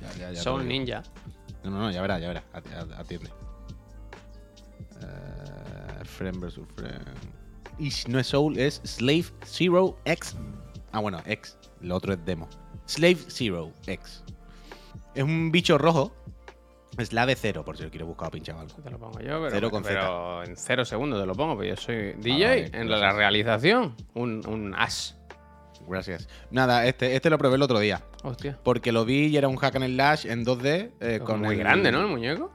[0.00, 0.68] Ya, ya, ya te lo Soul.
[0.68, 1.02] Ninja.
[1.64, 2.44] No, no, no, ya verás, ya verás.
[2.52, 3.30] Atiende.
[5.02, 7.37] Eh, friend versus friend.
[7.78, 10.36] Y si no es Soul, es Slave Zero X.
[10.92, 11.56] Ah, bueno, X.
[11.80, 12.48] Lo otro es demo.
[12.86, 14.24] Slave Zero X.
[15.14, 16.12] Es un bicho rojo.
[16.96, 18.74] Es la de cero, por si lo quieres buscar o pinchado algo.
[18.82, 21.68] Te lo pongo yo, pero, Cero con pero en cero segundos te lo pongo, porque
[21.68, 23.94] yo soy DJ vale, en la, realización.
[24.14, 25.16] Un, un as.
[25.86, 26.28] Gracias.
[26.50, 28.02] Nada, este, este lo probé el otro día.
[28.24, 28.58] Hostia.
[28.64, 30.90] Porque lo vi y era un hack and slash en 2D.
[31.00, 32.00] eh, con muy el- grande, ¿no?
[32.00, 32.52] El muñeco.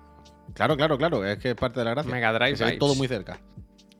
[0.53, 1.25] Claro, claro, claro.
[1.25, 2.11] Es que es parte de la gracia.
[2.11, 3.39] Mega Drive todo muy cerca.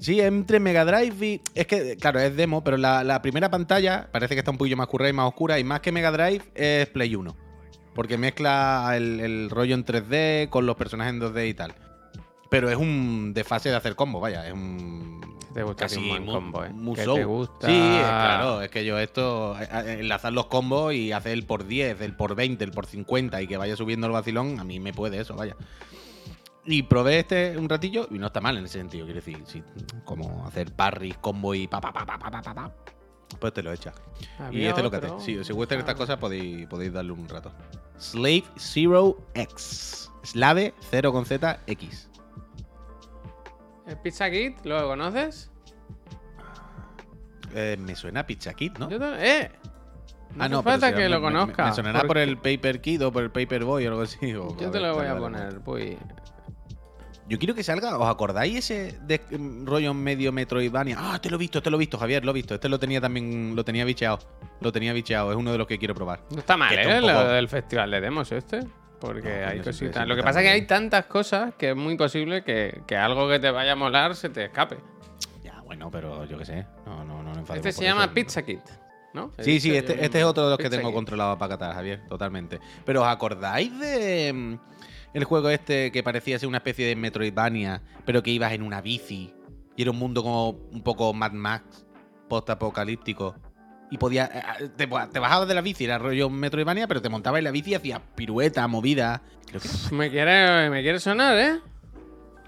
[0.04, 1.42] Sí, entre Mega Drive y.
[1.56, 4.76] Es que, claro, es demo, pero la, la primera pantalla parece que está un poquillo
[4.76, 5.60] más currada y más oscura.
[5.60, 7.36] Y más que Mega Drive es Play 1.
[7.96, 11.74] Porque mezcla el, el rollo en 3D con los personajes en 2D y tal.
[12.50, 14.46] Pero es un desfase de hacer combo, vaya.
[14.46, 15.22] Es un.
[15.54, 16.72] Te gusta casi un combo, ¿eh?
[16.96, 17.68] Que te gusta.
[17.68, 18.62] Sí, claro.
[18.62, 19.56] Es que yo esto.
[19.58, 22.88] eh, eh, Enlazar los combos y hacer el por 10, el por 20, el por
[22.88, 25.56] 50 y que vaya subiendo el vacilón, a mí me puede eso, vaya.
[26.66, 29.06] Y probé este un ratillo y no está mal en ese sentido.
[29.06, 29.62] Quiero decir, si,
[30.06, 32.72] como hacer parries, combo y pa pa pa pa pa pa pa, pa,
[33.40, 33.92] pues te lo echa.
[34.22, 35.18] Y Había este lo que otro.
[35.18, 35.26] hace.
[35.26, 35.98] Si os gustan estas Ah.
[35.98, 37.52] cosas, podéis, podéis darle un rato.
[37.98, 40.10] Slave Zero X.
[40.24, 42.10] Slave 0 con Z X.
[43.86, 44.64] ¿El Pizza Kit?
[44.66, 45.52] ¿Lo conoces?
[47.54, 48.90] Eh, me suena a Pizza Kit, ¿no?
[48.90, 49.52] Yo ¡Eh!
[50.36, 51.66] No ah, no, falta si que me- lo me- me- conozca.
[51.68, 54.34] Me, sonará por el Paper Kid o por el Paper Boy o algo así.
[54.34, 55.98] o- Yo te ver, lo voy a poner, pues.
[57.28, 60.98] Yo quiero que salga, ¿os acordáis ese de, mm, rollo medio Metroidvania?
[61.00, 62.56] Ah, te lo he visto, te lo he visto, Javier, lo he visto.
[62.56, 64.20] Este lo tenía también, lo tenía bicheado.
[64.60, 66.22] Lo tenía bicheado, es uno de los que quiero probar.
[66.32, 67.02] No está mal, ¿eh?
[67.02, 68.62] Lo del festival de demos este.
[69.00, 70.08] Porque No, hay cositas.
[70.08, 73.28] Lo que pasa es que hay tantas cosas que es muy posible que, que algo
[73.28, 74.78] que te vaya a molar se te escape.
[75.44, 76.66] Ya, bueno, pero yo qué sé.
[76.86, 78.14] No, no, no enfademos Este se llama eso.
[78.14, 78.62] Pizza Kit,
[79.14, 79.34] ¿no?
[79.40, 82.62] Sí, sí, este, este es otro de los que tengo controlado para catar, Javier, totalmente.
[82.86, 84.73] Pero ¿os acordáis de mm,
[85.14, 88.82] el juego este que parecía ser una especie de Metroidvania, pero que ibas en una
[88.82, 89.34] bici
[89.76, 91.86] y era un mundo como un poco Mad Max,
[92.30, 93.36] post-apocalíptico.
[93.92, 94.26] Y podía.
[94.60, 97.52] eh, Te, te bajabas de la bici, era rollo Metroidvania, pero te montabas en la
[97.52, 99.22] bici y hacías pirueta, movida.
[99.46, 101.60] Creo que Me quiere, me quiere sonar, ¿eh?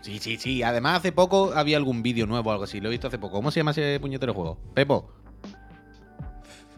[0.02, 0.64] Sí, sí, sí.
[0.64, 2.80] Además, hace poco había algún vídeo nuevo o algo así.
[2.80, 3.36] Lo he visto hace poco.
[3.38, 4.58] ¿Cómo se llama ese puñetero juego?
[4.74, 5.12] Pepo.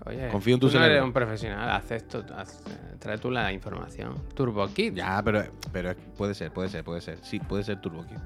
[0.07, 0.93] Oye, Confío en tu tú no cerebro.
[0.95, 2.63] eres un profesional, haz-
[2.99, 4.15] trae tú la información.
[4.33, 4.93] Turbo Kid.
[4.93, 7.19] Ya, pero, pero puede ser, puede ser, puede ser.
[7.23, 8.17] Sí, puede ser Turbo Kid.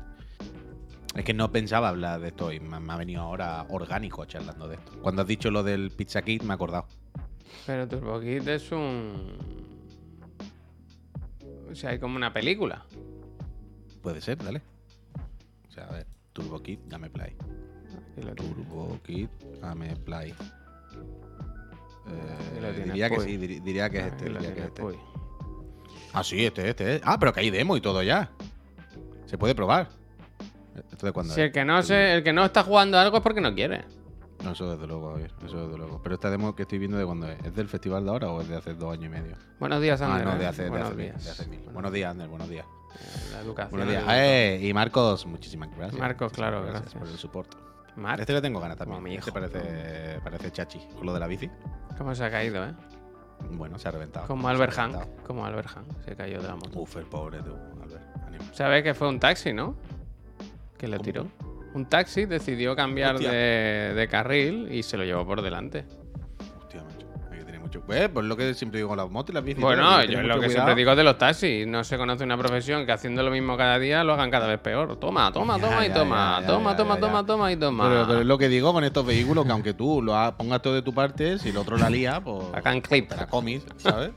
[1.15, 4.67] Es que no pensaba hablar de esto y me, me ha venido ahora orgánico charlando
[4.67, 4.93] de esto.
[5.01, 6.85] Cuando has dicho lo del Pizza Kit me he acordado.
[7.65, 9.37] Pero Turbo Kid es un.
[11.69, 12.85] O sea, hay como una película.
[14.01, 14.61] Puede ser, dale.
[15.67, 17.35] O sea, a ver, Turbo Kid, dame play.
[18.11, 18.55] Aquí lo tienes.
[18.55, 19.27] Turbo Kid,
[19.61, 20.33] dame play.
[22.07, 24.29] Eh, diría que sí, dir- diría que es Aquí este.
[24.29, 25.11] lo diría que es tienes, este.
[26.13, 26.95] Ah, sí, este, este.
[26.95, 27.01] es.
[27.05, 28.31] Ah, pero que hay demo y todo ya.
[29.25, 29.89] Se puede probar.
[30.91, 31.47] ¿Esto de cuándo Si es?
[31.47, 33.83] el que, no se, el que no está jugando algo es porque no quiere.
[34.43, 36.01] No, eso desde luego, Javier, Eso desde luego.
[36.01, 37.39] Pero esta demo que estoy viendo de cuándo es.
[37.45, 39.35] ¿Es del festival de ahora o es de hace dos años y medio?
[39.59, 40.25] Buenos días, Ah, Ander.
[40.27, 40.37] no, ¿eh?
[40.39, 41.23] de hace, de Buenos mil, días.
[41.23, 41.59] de hace mil.
[41.71, 42.65] Buenos días, Ander, buenos días.
[43.33, 43.69] La educación.
[43.71, 44.03] Buenos días.
[44.09, 45.99] Eh, y Marcos, muchísimas gracias.
[45.99, 46.93] Marcos, claro, gracias.
[46.95, 47.55] por el soporte.
[48.19, 49.01] Este le tengo ganas también.
[49.03, 49.33] Mi Este hijo.
[49.39, 50.79] parece, parece chachi.
[50.95, 51.49] Con lo de la bici.
[51.97, 52.73] ¿cómo se ha caído, eh?
[53.51, 54.27] Bueno, se ha reventado.
[54.27, 54.95] Como Albert Hank.
[55.25, 55.85] Como Albert Hank.
[56.05, 56.79] Se cayó de la moto.
[56.79, 58.53] Uf, el pobre tú, Albert.
[58.53, 59.75] ¿Sabes que fue un taxi, no?
[60.77, 61.03] Que le ¿Cómo?
[61.03, 61.27] tiró.
[61.73, 65.85] Un taxi decidió cambiar de carril y se lo llevó por delante.
[67.79, 67.85] Mucho.
[67.85, 69.61] Pues, pues lo que siempre digo con las motos y las bicis.
[69.61, 70.49] Bueno, yo es lo que cuidado.
[70.51, 71.65] siempre digo de los taxis.
[71.67, 74.59] No se conoce una profesión que haciendo lo mismo cada día lo hagan cada vez
[74.59, 74.97] peor.
[74.99, 76.37] Toma, toma, Ya, toma y toma.
[76.41, 77.89] ya, toma, toma, toma, toma y toma.
[77.89, 80.73] Pero, pero es lo que digo con estos vehículos, que aunque tú lo pongas todo
[80.73, 82.45] de tu parte, si el otro la lía, pues.
[82.53, 83.11] Hagan clip.
[83.11, 84.11] La comis, ¿sabes?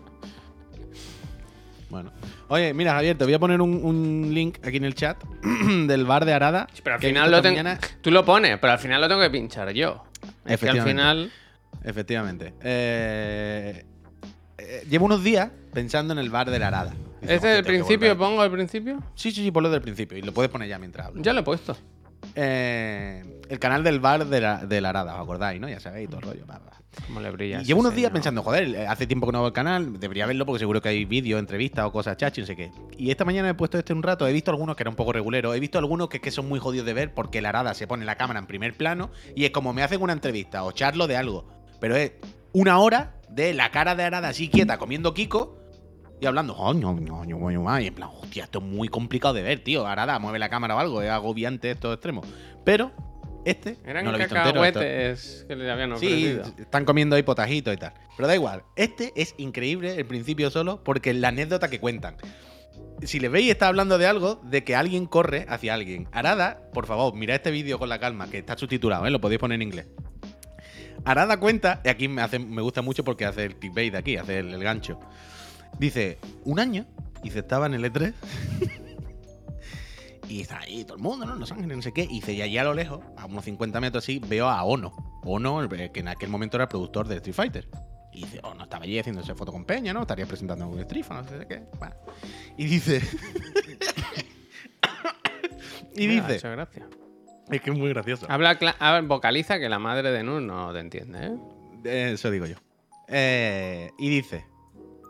[1.91, 2.11] bueno.
[2.49, 5.23] Oye, mira, Javier, te voy a poner un, un link aquí en el chat
[5.87, 6.67] del bar de Arada.
[6.83, 7.61] Pero al final lo tengo.
[8.01, 10.03] Tú lo pones, pero al final lo tengo que pinchar yo.
[10.23, 10.91] Es que al Efectivamente.
[10.91, 11.33] final.
[11.85, 12.55] Efectivamente.
[12.63, 13.85] Eh,
[14.59, 16.91] eh, llevo unos días pensando en el bar de la Arada.
[17.21, 18.09] Dice, ¿Este "Hostia, es el principio?
[18.09, 18.17] volver".
[18.19, 19.03] ¿Pongo el principio?
[19.15, 20.17] Sí, sí, sí, ponlo del principio.
[20.19, 21.23] Y lo puedes poner ya mientras hablo.
[21.23, 21.77] Ya lo he puesto.
[22.35, 25.69] Eh, el canal del bar de la, de la Arada, ¿os acordáis, no?
[25.69, 26.47] Ya sabéis, todo el rollo.
[26.47, 26.61] va.
[27.07, 27.61] Como le brilla.
[27.61, 28.13] Y llevo unos días señor.
[28.13, 30.91] pensando, joder, eh, hace tiempo que no veo el canal, debería verlo porque seguro que
[30.91, 32.71] hay vídeos, entrevistas o cosas chachi, no sé qué.
[32.97, 35.13] Y esta mañana he puesto este un rato, he visto algunos que eran un poco
[35.13, 37.87] reguleros, he visto algunos que, que son muy jodidos de ver porque la arada se
[37.89, 41.07] pone la cámara en primer plano y es como me hacen una entrevista o charlo
[41.09, 41.45] de algo.
[41.85, 42.13] Pero es
[42.55, 45.59] una hora de la cara de arada así quieta comiendo Kiko
[46.19, 49.43] y hablando, "Oh, ño, ño, ño", y en plan, hostia, esto es muy complicado de
[49.43, 49.87] ver, tío.
[49.87, 52.27] Arada, mueve la cámara o algo, es agobiante estos extremos.
[52.65, 52.91] Pero
[53.45, 56.45] este Eran no lo he visto entero, cacahuetes que le habían Sí, ofrecido.
[56.59, 57.93] están comiendo ahí potajitos y tal.
[58.17, 58.63] Pero da igual.
[58.77, 62.17] Este es increíble, el principio solo, porque la anécdota que cuentan.
[63.03, 66.09] Si le veis, está hablando de algo, de que alguien corre hacia alguien.
[66.13, 69.11] Arada, por favor, mira este vídeo con la calma, que está subtitulado, ¿eh?
[69.11, 69.87] lo podéis poner en inglés.
[71.05, 74.17] Arada cuenta, y aquí me, hace, me gusta mucho porque hace el clickbait de aquí,
[74.17, 74.99] hace el, el gancho.
[75.79, 76.87] Dice, un año,
[77.23, 78.15] dice, estaba en el E3.
[80.29, 81.37] y está ahí todo el mundo, ¿no?
[81.37, 82.03] Los Ángeles, no sé qué.
[82.03, 84.93] Y dice, y allá a lo lejos, a unos 50 metros así, veo a Ono.
[85.25, 87.69] Ono, que en aquel momento era el productor de Street Fighter.
[88.13, 90.03] Y dice, Ono estaba allí haciéndose foto con Peña, ¿no?
[90.03, 91.63] Estaría presentando un Street Fighter, no sé qué.
[91.79, 91.95] Bueno.
[92.57, 93.03] Y dice...
[95.97, 96.35] y dice...
[96.35, 96.87] Muchas gracias.
[97.51, 98.27] Es que es muy gracioso.
[98.29, 98.59] Habla,
[99.03, 101.37] vocaliza que la madre de Nur no te entiende,
[101.85, 102.13] ¿eh?
[102.13, 102.57] Eso digo yo.
[103.09, 104.47] Eh, y dice.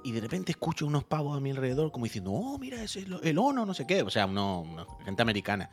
[0.03, 3.07] Y de repente escucho unos pavos a mi alrededor como diciendo, oh, mira, ese es
[3.23, 4.03] el ONO, no sé qué.
[4.03, 5.71] O sea, uno, una gente americana.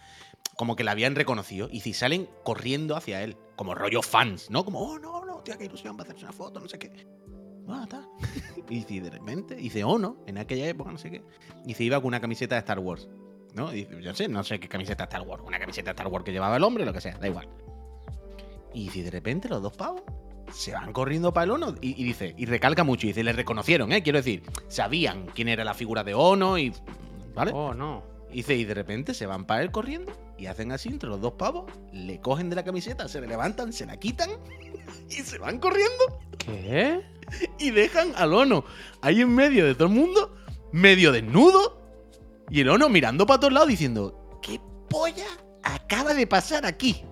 [0.55, 1.67] Como que la habían reconocido.
[1.71, 3.35] Y si salen corriendo hacia él.
[3.55, 4.63] Como rollo fans, ¿no?
[4.63, 6.91] Como, oh, no, no, tío, qué ilusión para hacerse una foto, no sé qué.
[7.67, 8.07] Ah, está.
[8.69, 11.23] y de repente, dice ONO, en aquella época, no sé qué.
[11.65, 13.09] Y se iba con una camiseta de Star Wars.
[13.53, 13.73] ¿No?
[13.75, 15.43] Y yo sé, no sé qué camiseta Star Wars.
[15.45, 17.47] Una camiseta Star Wars que llevaba el hombre, lo que sea, da igual.
[18.73, 20.01] Y si de repente los dos pavos
[20.53, 23.33] se van corriendo para el Ono y, y dice, y recalca mucho, y dice, le
[23.33, 24.03] reconocieron, ¿eh?
[24.03, 26.73] Quiero decir, sabían quién era la figura de Ono y.
[27.33, 27.51] ¿Vale?
[27.53, 28.03] Oh, no.
[28.31, 31.21] Y dice, y de repente se van para él corriendo y hacen así entre los
[31.21, 34.29] dos pavos, le cogen de la camiseta, se le levantan, se la quitan
[35.09, 37.01] y se van corriendo ¿Qué?
[37.59, 38.63] y dejan al Ono
[39.01, 40.35] ahí en medio de todo el mundo,
[40.71, 41.80] medio desnudo,
[42.51, 44.59] y el Ono mirando para todos lados diciendo, ¿qué
[44.89, 45.25] polla
[45.63, 47.03] acaba de pasar aquí?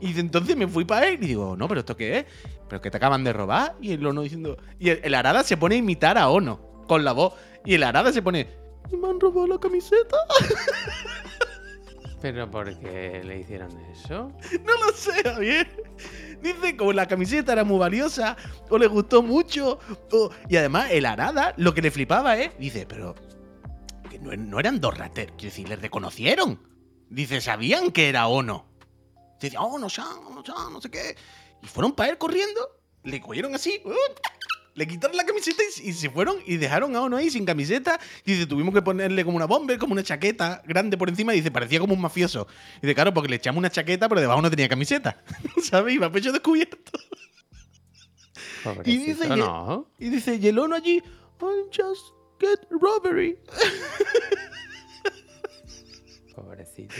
[0.00, 2.24] Y entonces me fui para él y digo, no, pero ¿esto qué es?
[2.68, 3.76] ¿Pero que te acaban de robar?
[3.80, 7.04] Y el Ono diciendo, y el, el Arada se pone a imitar a Ono con
[7.04, 8.48] la voz, y el Arada se pone,
[8.90, 10.16] ¿me han robado la camiseta?
[12.20, 14.32] ¿Pero por qué le hicieron eso?
[14.64, 15.68] No lo sé, Javier.
[16.42, 18.36] Dice como la camiseta era muy valiosa,
[18.70, 19.78] o le gustó mucho,
[20.12, 23.14] o- y además el Arada lo que le flipaba es, dice, pero
[24.20, 26.60] que no, no eran dos rateros, quiero decir, le reconocieron.
[27.10, 28.66] Dice, sabían que era Ono.
[29.40, 31.16] Decía, oh, no, Sean, no, Sean, no sé qué.
[31.62, 32.60] Y fueron para él corriendo,
[33.04, 33.92] le cogieron así, ¡uh!
[34.74, 37.98] le quitaron la camiseta y, y se fueron y dejaron a uno ahí sin camiseta.
[38.24, 41.34] Y dice, tuvimos que ponerle como una bomber, como una chaqueta grande por encima.
[41.34, 42.46] Y dice, parecía como un mafioso.
[42.76, 45.20] Y dice, claro, porque le echamos una chaqueta, pero debajo no tenía camiseta.
[45.62, 45.94] ¿Sabes?
[45.94, 46.76] Iba pecho descubierto.
[48.84, 49.28] Y dice,
[49.98, 51.02] y- dice, y el ono allí,
[51.40, 53.38] I just get robbery.
[56.34, 56.94] Pobrecito.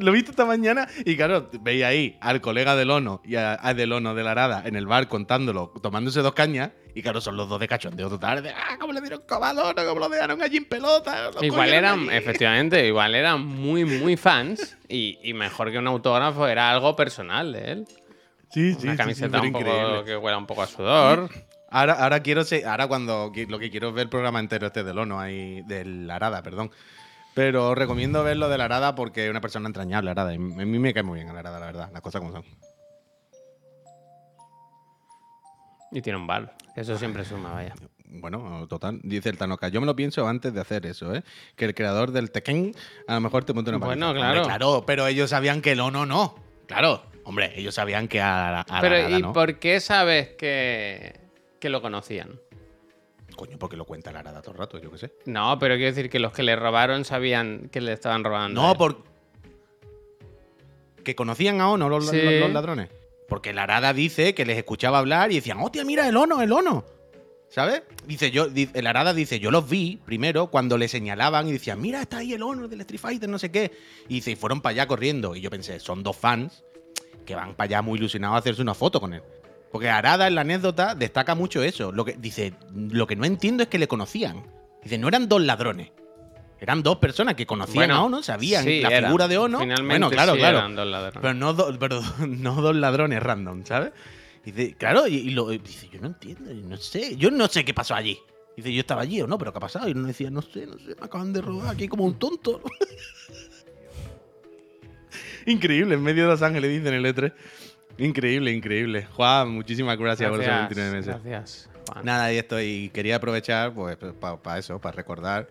[0.00, 3.54] Lo he visto esta mañana y claro, veía ahí al colega del ONO y a-
[3.54, 6.70] al del ONO de la Arada en el bar contándolo, tomándose dos cañas.
[6.94, 8.42] Y claro, son los dos de cachondeo total.
[8.42, 11.30] De, ah, cómo le dieron cobalón, cómo lo dejaron allí en pelota.
[11.32, 12.16] lo Igual eran, allí".
[12.18, 17.52] efectivamente, igual eran muy, muy fans y, y mejor que un autógrafo era algo personal
[17.52, 17.84] de él.
[18.50, 21.30] Sí, sí, Una sí, camiseta sí, un pero poco que huela un poco a sudor.
[21.70, 24.84] Ahora, ahora quiero ser, ahora cuando lo que quiero es ver el programa entero este
[24.84, 26.70] del ONO ahí, del Arada, perdón.
[27.34, 30.32] Pero os recomiendo verlo del Arada porque es una persona entrañable, Arada.
[30.32, 31.90] A mí me cae muy bien el Arada, la verdad.
[31.92, 32.44] Las cosas como son.
[35.92, 36.54] Y tiene un bar.
[36.76, 37.74] Eso siempre suma, vaya.
[38.10, 39.00] Bueno, total.
[39.02, 41.22] Dice el Tanoka, yo me lo pienso antes de hacer eso, ¿eh?
[41.56, 42.74] Que el creador del Tekken
[43.06, 44.20] a lo mejor te monta una Bueno, paliza.
[44.24, 44.40] claro.
[44.40, 46.34] Hombre, claro, pero ellos sabían que el ONO no.
[46.66, 47.02] Claro.
[47.24, 49.32] Hombre, ellos sabían que a, a la Pero Arada ¿y no.
[49.32, 51.27] por qué sabes que,
[51.58, 52.40] que lo conocían?
[53.36, 55.12] Coño, porque lo cuenta la Arada todo el rato, yo qué sé.
[55.26, 58.60] No, pero quiero decir que los que le robaron sabían que le estaban robando.
[58.62, 59.04] No, por.
[61.04, 62.20] Que conocían a ONO los, Sí.
[62.20, 62.88] los- los ladrones.
[63.28, 66.52] Porque la Arada dice que les escuchaba hablar y decían, hostia, mira, el ONO, el
[66.52, 66.84] ONO.
[67.50, 67.82] ¿Sabes?
[68.06, 72.02] Dice yo, el Arada dice, yo los vi primero cuando le señalaban y decían, mira,
[72.02, 73.70] está ahí el ONO del Street Fighter, no sé qué.
[74.08, 75.34] Y dice, y fueron para allá corriendo.
[75.34, 76.62] Y yo pensé, son dos fans
[77.24, 79.22] que van para allá muy ilusionados a hacerse una foto con él.
[79.70, 81.92] Porque Arada en la anécdota destaca mucho eso.
[81.92, 84.44] Lo que, dice, lo que no entiendo es que le conocían.
[84.82, 85.90] Dice, no eran dos ladrones.
[86.60, 89.60] Eran dos personas que conocían Bueno, a ONO, sabían sí, la figura de ONO.
[89.60, 90.58] Finalmente bueno, claro, sí claro.
[90.58, 91.18] eran dos ladrones.
[91.20, 93.92] Pero no, do- pero no dos ladrones random, ¿sabes?
[94.44, 97.64] Dice, claro, y, y lo, y dice, yo no entiendo, no sé, yo no sé
[97.64, 98.18] qué pasó allí.
[98.56, 99.88] Dice, yo estaba allí o no, pero ¿qué ha pasado?
[99.88, 102.60] Y uno decía, no sé, no sé, me acaban de robar aquí como un tonto.
[105.46, 107.32] increíble, en medio de Los Ángeles dicen el E3.
[107.98, 109.06] Increíble, increíble.
[109.14, 111.14] Juan, muchísimas gracias, por esos 29 meses.
[111.24, 112.04] Gracias, Juan.
[112.04, 113.96] Nada, y esto, y quería aprovechar, pues,
[114.42, 115.48] para eso, para recordar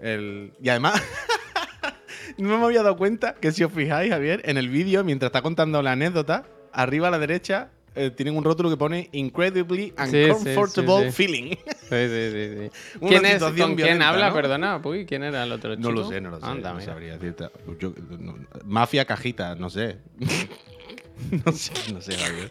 [0.00, 0.52] el.
[0.62, 1.02] Y además,
[2.38, 5.42] no me había dado cuenta que si os fijáis, Javier, en el vídeo, mientras está
[5.42, 10.10] contando la anécdota, arriba a la derecha eh, tienen un rótulo que pone Incredibly Sí,
[10.12, 11.12] sí, Uncomfortable sí, sí.
[11.12, 11.50] Feeling.
[11.90, 12.98] Sí, sí, sí, sí.
[13.00, 13.42] Una ¿Quién es?
[13.42, 14.28] ¿Con quién violenta, habla?
[14.28, 14.34] ¿no?
[14.36, 15.88] Perdona, Puy, ¿quién era el otro chico?
[15.88, 16.46] No lo sé, no lo sé.
[16.46, 17.48] Anda, no sabría decirte.
[17.80, 19.98] Yo- no- mafia cajita, no sé.
[21.44, 22.50] no sé, no sé, Javier.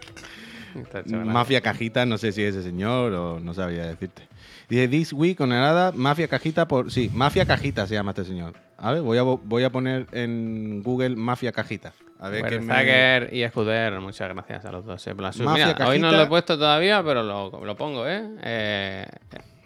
[1.26, 4.28] Mafia Cajita, no sé si es ese señor o no sabría decirte.
[4.70, 6.92] Dice This Week con nada, Mafia Cajita por.
[6.92, 8.54] Sí, Mafia Cajita se llama este señor.
[8.78, 11.94] A ver, voy a, voy a poner en Google Mafia Cajita.
[12.20, 13.30] A ver qué me.
[13.36, 15.06] Y Escuder, muchas gracias a los dos.
[15.08, 15.14] eh.
[15.16, 16.12] Mafia Mira, hoy no Cajita.
[16.12, 18.24] lo he puesto todavía, pero lo, lo pongo, ¿eh?
[18.44, 19.08] eh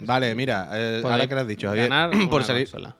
[0.05, 1.89] Vale, mira, eh, ahora que lo has dicho, Javier,
[2.29, 2.95] por salir, consola.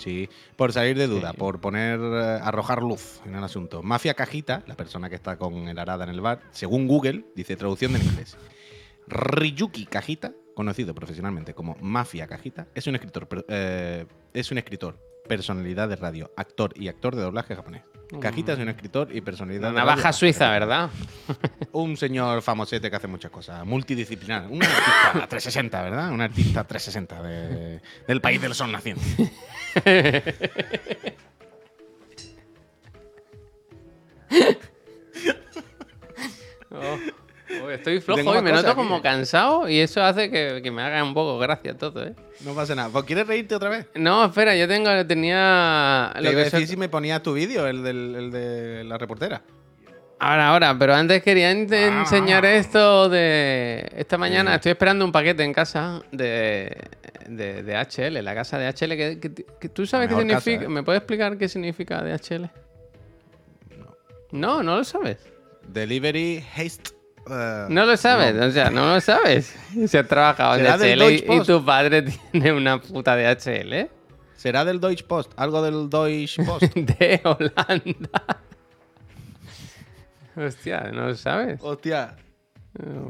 [0.00, 1.36] Sí, por salir de duda, Sí.
[1.36, 3.82] por poner, eh, arrojar luz en el asunto.
[3.82, 7.54] Mafia Cajita, la persona que está con el arada en el bar, según Google, dice
[7.56, 8.36] traducción del inglés.
[9.06, 14.98] Ryuki Cajita, conocido profesionalmente como Mafia Cajita, es un escritor, eh, es un escritor,
[15.30, 17.82] personalidad de radio, actor y actor de doblaje japonés.
[18.20, 20.12] Cajita es un escritor y personalidad Una de navaja radio.
[20.18, 20.90] suiza, ¿verdad?
[21.72, 24.48] Un señor famosete que hace muchas cosas, multidisciplinar.
[24.50, 26.10] Un artista 360, ¿verdad?
[26.10, 29.04] Un artista 360 de- del país del sol naciente.
[36.72, 36.98] Oh,
[37.72, 41.02] estoy flojo y me noto aquí, como cansado y eso hace que, que me haga
[41.04, 42.14] un poco gracia todo, ¿eh?
[42.44, 42.88] No pasa nada.
[42.90, 43.86] ¿Pues ¿Quieres reírte otra vez?
[43.94, 46.10] No, espera, yo tengo, tenía...
[46.14, 48.30] Te Lo iba a que decir so- si me ponías tu vídeo, el, del, el
[48.30, 49.42] de la reportera.
[50.22, 52.00] Ahora, ahora, pero antes quería Ah.
[52.00, 53.90] enseñar esto de...
[53.96, 56.76] Esta mañana estoy esperando un paquete en casa de,
[57.26, 58.96] de, de HL, la casa de HL.
[58.96, 60.64] Que, que- que ¿Tú sabes qué casa, significa?
[60.64, 60.68] ¿eh?
[60.68, 62.50] ¿Me puedes explicar qué significa DHL?
[64.32, 65.18] No, no lo sabes.
[65.66, 66.90] Delivery Haste.
[67.30, 69.54] Eh, No lo sabes, o sea, no lo sabes.
[69.88, 73.88] Si has trabajado en ¿Será del DHL y, y tu padre tiene una puta DHL.
[74.36, 75.32] ¿Será del Deutsche Post?
[75.36, 76.62] ¿Algo del Deutsche Post?
[76.74, 78.38] de Holanda.
[80.36, 81.58] Hostia, ¿no lo sabes?
[81.62, 82.16] Hostia.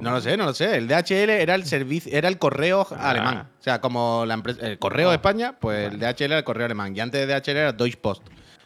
[0.01, 0.77] No lo sé, no lo sé.
[0.79, 3.11] El DHL era el servicio, era el correo Ah.
[3.11, 3.49] alemán.
[3.61, 6.64] O sea, como la empresa, el correo de España, pues el DHL era el correo
[6.64, 6.97] alemán.
[6.97, 8.23] Y antes de DHL era Deutsche Post.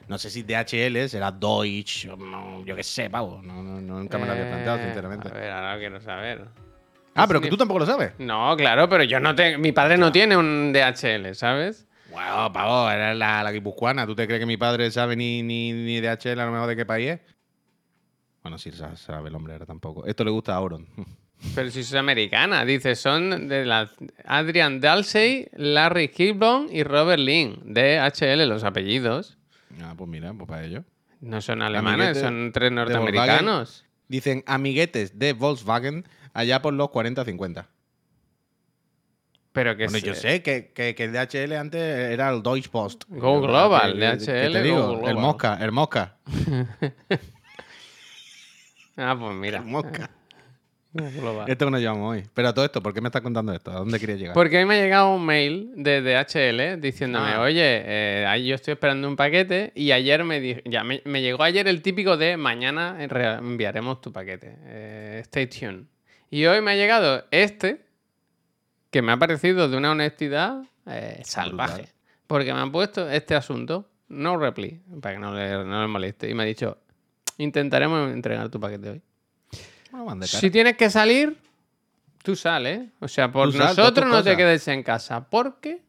[0.09, 3.41] No sé si DHL será Deutsch, no, yo qué sé, pavo.
[3.43, 5.29] No, nunca me lo había planteado, Eh, sinceramente.
[5.29, 6.45] A ver, ahora quiero saber.
[7.15, 8.13] Ah, pero que tú tampoco lo sabes.
[8.19, 9.59] No, claro, pero yo no tengo.
[9.59, 11.87] Mi padre no tiene un DHL, ¿sabes?
[12.11, 14.07] Bueno, pavo, era la, la guipuzcoana.
[14.07, 16.77] ¿Tú te crees que mi padre sabe ni, ni, ni DHL a lo mejor de
[16.77, 17.21] qué país es?
[18.43, 20.05] Bueno, sí, sa- sabe el hombre ahora tampoco.
[20.07, 20.87] Esto le gusta a Auron.
[21.55, 23.91] Pero si es americana, dice, son de la
[24.25, 29.37] Adrian Dalsey, Larry Kilbon y Robert Lin, de HL, los apellidos.
[29.83, 30.85] Ah, pues mira, pues para ello.
[31.21, 33.85] No son alemanes, Amiguete son tres norteamericanos.
[34.09, 36.05] Dicen amiguetes de Volkswagen
[36.35, 37.67] allá por los 40-50.
[39.53, 42.69] Pero que Bueno, se- yo sé que, que, que el DHL antes era el Deutsche
[42.69, 43.05] Post.
[43.09, 45.15] Go Global, que DHL, te digo, Go el.
[45.17, 46.17] Mosca, el Mosca.
[48.97, 49.59] Ah, pues mira.
[49.59, 50.11] El Mosca.
[51.49, 52.23] Esto que nos llevamos hoy.
[52.35, 53.71] Pero a todo esto, ¿por qué me estás contando esto?
[53.71, 54.35] ¿A dónde querías llegar?
[54.35, 57.41] Porque hoy me ha llegado un mail de DHL diciéndome, Ah.
[57.41, 61.21] oye, eh, ahí yo estoy esperando un paquete y ayer me, di- ya me, me
[61.23, 64.57] llegó ayer el típico de mañana re- enviaremos tu paquete.
[64.67, 65.85] Eh, stay tuned.
[66.31, 67.85] Y hoy me ha llegado este
[68.91, 71.75] que me ha parecido de una honestidad eh, salvaje.
[71.83, 71.95] Brutal.
[72.27, 76.31] Porque me han puesto este asunto, no reply, para que no le, no le moleste.
[76.31, 76.79] Y me ha dicho,
[77.39, 79.03] intentaremos entregar tu paquete hoy.
[79.95, 80.41] Bueno, van de cara.
[80.41, 81.37] Si tienes que salir,
[82.25, 82.89] tú sales.
[82.99, 84.37] O sea, por Tú nosotros tus no te cosas.
[84.37, 85.25] quedes en casa.
[85.29, 85.83] Porque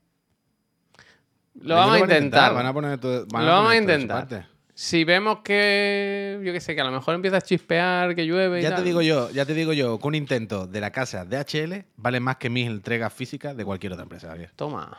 [1.56, 2.54] lo Ellos vamos a intentar.
[2.54, 4.28] Van a poner todo- van Lo vamos a poner todo de su intentar.
[4.28, 4.56] parte.
[4.76, 8.60] Si vemos que, yo qué sé, que a lo mejor empieza a chispear, que llueve
[8.60, 8.84] y Ya te tal.
[8.84, 12.36] digo yo, ya te digo yo, que un intento de la casa DHL vale más
[12.36, 14.52] que mis entregas físicas de cualquier otra empresa, Javier.
[14.56, 14.98] Toma.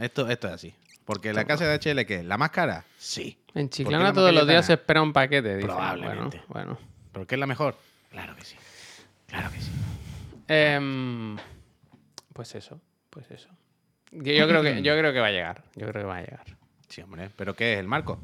[0.00, 0.74] Esto, esto es así.
[1.04, 2.22] Porque la casa de DHL, ¿qué?
[2.24, 2.84] ¿La más cara?
[2.98, 3.38] Sí.
[3.54, 5.56] En ¿Por qué Chiclana la todos los días se espera un paquete.
[5.56, 5.68] dicen.
[5.68, 6.42] Probablemente.
[6.48, 6.78] Bueno, bueno.
[7.12, 7.76] ¿Pero qué es la mejor?
[8.10, 8.56] Claro que sí.
[9.26, 9.70] Claro que sí.
[10.48, 11.36] Em,
[12.32, 13.48] pues eso, pues eso.
[14.12, 15.62] Yo creo que, yo creo que va a llegar.
[15.76, 16.44] Yo creo que va a llegar.
[16.88, 17.30] Sí, hombre.
[17.36, 17.78] ¿Pero qué es?
[17.80, 18.18] ¿El marco?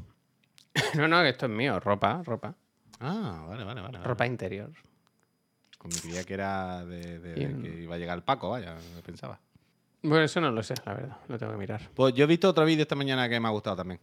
[0.95, 1.81] No, no, esto es mío.
[1.81, 2.55] Ropa, ropa.
[3.01, 3.97] Ah, vale, vale, vale.
[3.99, 4.05] vale.
[4.09, 4.71] Ropa interior.
[5.79, 7.63] Con mi creía que era de, de- de Bien.
[7.63, 9.39] que iba a llegar el Paco, vaya, pensaba.
[10.03, 11.17] Bueno, eso no lo sé, la verdad.
[11.29, 11.81] Lo tengo que mirar.
[11.95, 14.01] Pues yo he visto otro vídeo esta mañana que me ha gustado también.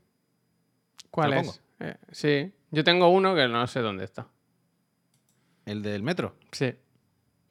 [1.11, 1.61] ¿Cuál es?
[1.79, 2.51] Eh, sí.
[2.71, 4.27] Yo tengo uno que no sé dónde está.
[5.65, 6.35] ¿El del metro?
[6.51, 6.73] Sí.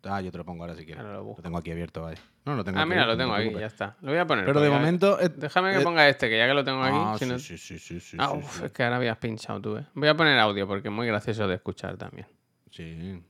[0.05, 1.03] Ah, yo te lo pongo ahora si quieres.
[1.05, 2.21] Ahora lo tengo aquí abierto, vaya.
[2.45, 3.97] No, lo tengo Ah, aquí mira, lo tengo no te aquí, ya está.
[4.01, 4.45] Lo voy a poner.
[4.45, 5.21] Pero de momento.
[5.21, 6.97] eh, Déjame que eh, ponga este, que ya que lo tengo aquí.
[6.99, 8.65] ah, si sí, no- sí, sí, sí, sí, Ah, sí, uf, sí.
[8.65, 9.87] es que ahora habías pinchado tú, eh.
[9.95, 12.27] Voy a poner audio porque es muy gracioso de escuchar también.
[12.73, 13.23] Sí.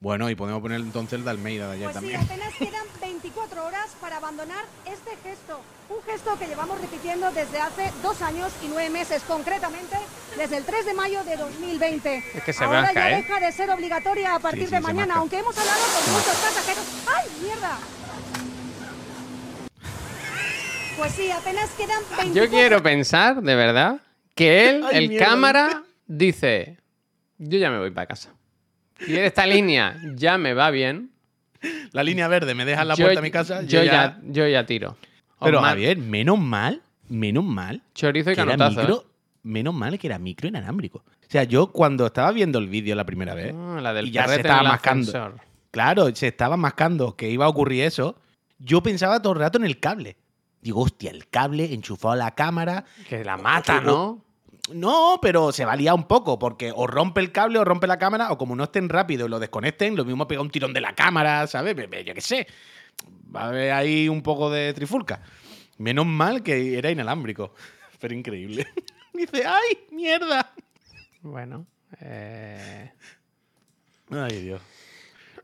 [0.00, 2.20] Bueno, y podemos poner entonces el de Almeida de ayer Pues sí, también.
[2.20, 5.60] apenas quedan 24 horas para abandonar este gesto.
[5.88, 9.96] Un gesto que llevamos repitiendo desde hace dos años y nueve meses, concretamente
[10.36, 12.24] desde el 3 de mayo de 2020.
[12.34, 13.16] Es que se Ahora ya ¿eh?
[13.16, 16.36] deja de ser obligatoria a partir sí, de se mañana, aunque hemos hablado con muchos
[16.36, 16.84] pasajeros.
[17.16, 17.78] ¡Ay, mierda!
[20.98, 24.00] Pues sí, apenas quedan 24 Yo quiero pensar, de verdad,
[24.34, 26.76] que él, Ay, el mierda, cámara, dice:
[27.38, 28.34] Yo ya me voy para casa.
[29.06, 31.10] Y esta línea ya me va bien.
[31.92, 33.62] La línea verde, me dejas la yo, puerta de mi casa.
[33.62, 34.96] yo, ya, yo ya tiro.
[35.40, 38.80] Pero Javier, menos mal, menos mal Chorizo y que era canotazo.
[38.80, 39.04] micro,
[39.42, 40.98] menos mal que era micro inalámbrico.
[40.98, 43.56] O sea, yo cuando estaba viendo el vídeo la primera vez, ¿eh?
[43.56, 45.08] Ah, la del y ya se estaba mascando.
[45.08, 45.40] ascensor.
[45.70, 48.16] claro, se estaba mascando que iba a ocurrir eso,
[48.58, 50.16] yo pensaba todo el rato en el cable.
[50.60, 52.84] Digo, hostia, el cable enchufado a la cámara.
[53.08, 54.24] Que la mata, ¿no?
[54.74, 57.86] No, pero se va a liar un poco, porque o rompe el cable o rompe
[57.86, 60.72] la cámara, o como no estén rápido y lo desconecten, lo mismo pega un tirón
[60.72, 61.74] de la cámara, ¿sabes?
[61.74, 62.46] Be- be- Yo qué sé.
[63.34, 65.22] Va a haber ahí un poco de trifulca.
[65.78, 67.54] Menos mal que era inalámbrico.
[68.00, 68.66] Pero increíble.
[69.12, 70.52] Dice, ¡ay, mierda!
[71.22, 71.66] Bueno.
[72.00, 72.92] eh,
[74.10, 74.60] Ay, Dios.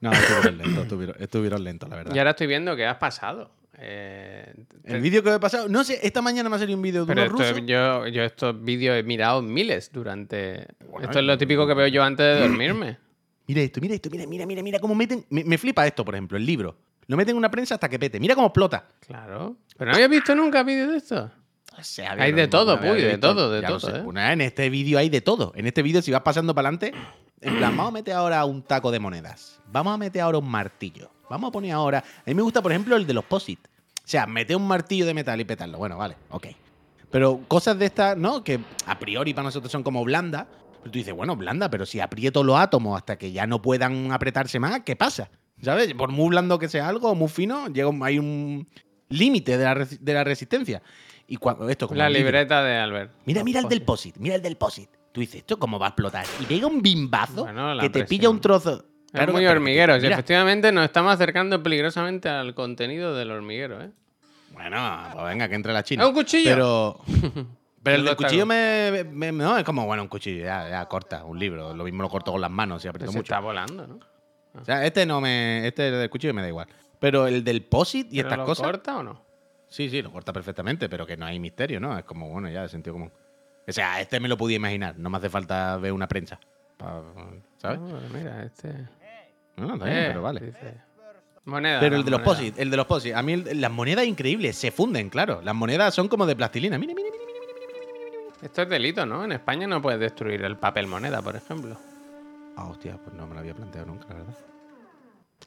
[0.01, 2.15] No, estuvieron lentos, estuvieron, estuvieron lentos, la verdad.
[2.15, 3.51] Y ahora estoy viendo que has pasado.
[3.79, 4.55] Eh,
[4.85, 7.15] El vídeo que he pasado, no sé, esta mañana me ha salido un vídeo de
[7.15, 7.67] Pero unos esto, rusos.
[7.69, 10.67] yo, yo estos vídeos he mirado miles durante.
[10.91, 12.99] Bueno, esto es lo típico que veo yo antes de dormirme.
[13.49, 15.25] Mira esto, mira esto, mira, mira, mira, mira cómo meten.
[15.31, 16.77] Me, me flipa esto, por ejemplo, el libro.
[17.07, 18.19] Lo meten en una prensa hasta que pete.
[18.19, 18.89] Mira cómo explota.
[19.07, 19.57] Claro.
[19.77, 21.31] Pero no había visto nunca vídeos de esto.
[21.79, 23.89] O sea, Hay de todo, Puy, de todo, de Ya todo.
[23.95, 24.33] ¿eh?
[24.33, 25.53] En este vídeo hay de todo.
[25.55, 26.93] En este vídeo, si vas pasando para adelante,
[27.41, 29.61] en plan, vamos a meter ahora un taco de monedas.
[29.71, 31.11] Vamos a meter ahora un martillo.
[31.31, 31.99] Vamos a poner ahora.
[31.99, 33.59] A mí me gusta, por ejemplo, el de los POSIT.
[33.67, 35.79] O sea, meter un martillo de metal y petarlo.
[35.79, 36.47] Bueno, vale, ok.
[37.11, 38.45] Pero cosas de estas, ¿no?
[38.45, 40.47] Que a priori para nosotros son como blandas.
[40.81, 44.13] Pero tú dices, bueno, blanda, pero si aprieto los átomos hasta que ya no puedan
[44.13, 45.29] apretarse más, ¿qué pasa?
[45.61, 45.95] ¿Sabes?
[45.95, 48.69] Por muy blando que sea algo, muy fino, llega hay un
[49.09, 50.83] límite de la, de la resistencia.
[51.27, 52.25] Y cuando esto como La libro.
[52.27, 53.13] libreta de Albert.
[53.25, 53.83] Mira, mira el del.
[53.83, 54.89] POSIT, mira el del POSIT.
[55.11, 56.25] Tú dices, ¿esto cómo va a explotar?
[56.41, 58.09] Y pega un bimbazo Bueno, que te presión.
[58.09, 58.85] pilla un trozo.
[59.17, 59.97] Es Claro, muy hormiguero.
[59.97, 60.09] mira.
[60.15, 63.91] efectivamente nos estamos acercando peligrosamente al contenido del hormiguero, ¿eh?
[64.53, 64.77] Bueno,
[65.13, 66.03] pues venga, que entre la china.
[66.03, 66.51] ¡Es un cuchillo!
[66.51, 67.01] Pero.
[67.83, 71.25] Pero el lo cuchillo me, me- No, es como, bueno, un cuchillo, ya, ya corta,
[71.25, 71.73] un libro.
[71.73, 73.33] Lo mismo lo corto con las manos y aprieto Se mucho.
[73.33, 74.01] está volando, ¿no?
[74.61, 75.67] O sea, este no me.
[75.69, 76.67] Este del cuchillo me da igual.
[76.99, 78.67] Pero el del POSIT y ¿Pero estas lo cosas.
[78.67, 79.23] corta o no?
[79.69, 81.97] Sí, sí, lo corta perfectamente, pero que no hay misterio, ¿no?
[81.97, 83.13] Es como, bueno, ya de sentido común.
[83.69, 86.41] O sea, este me lo podía imaginar, no me hace falta ver una prensa.
[86.79, 87.03] pa-
[87.59, 87.79] ¿Sabes?
[87.81, 88.69] Oh, mira, este.
[89.57, 90.41] No, está bien, Eh, pero vale.
[90.41, 90.75] dice.
[91.45, 91.81] Moneda.
[91.81, 92.55] Pero el de los moneda.
[92.57, 93.15] El de los POSIT.
[93.15, 95.41] A mí el- las monedas increíbles, se funden, claro.
[95.43, 96.77] Las monedas son como de plastilina.
[96.79, 97.25] Mira, mira, mira.
[98.43, 99.25] Esto es delito, ¿no?
[99.25, 101.77] En España no puedes destruir el papel moneda, por ejemplo.
[102.57, 104.35] Ah, hostia, pues no me lo había planteado nunca, la verdad.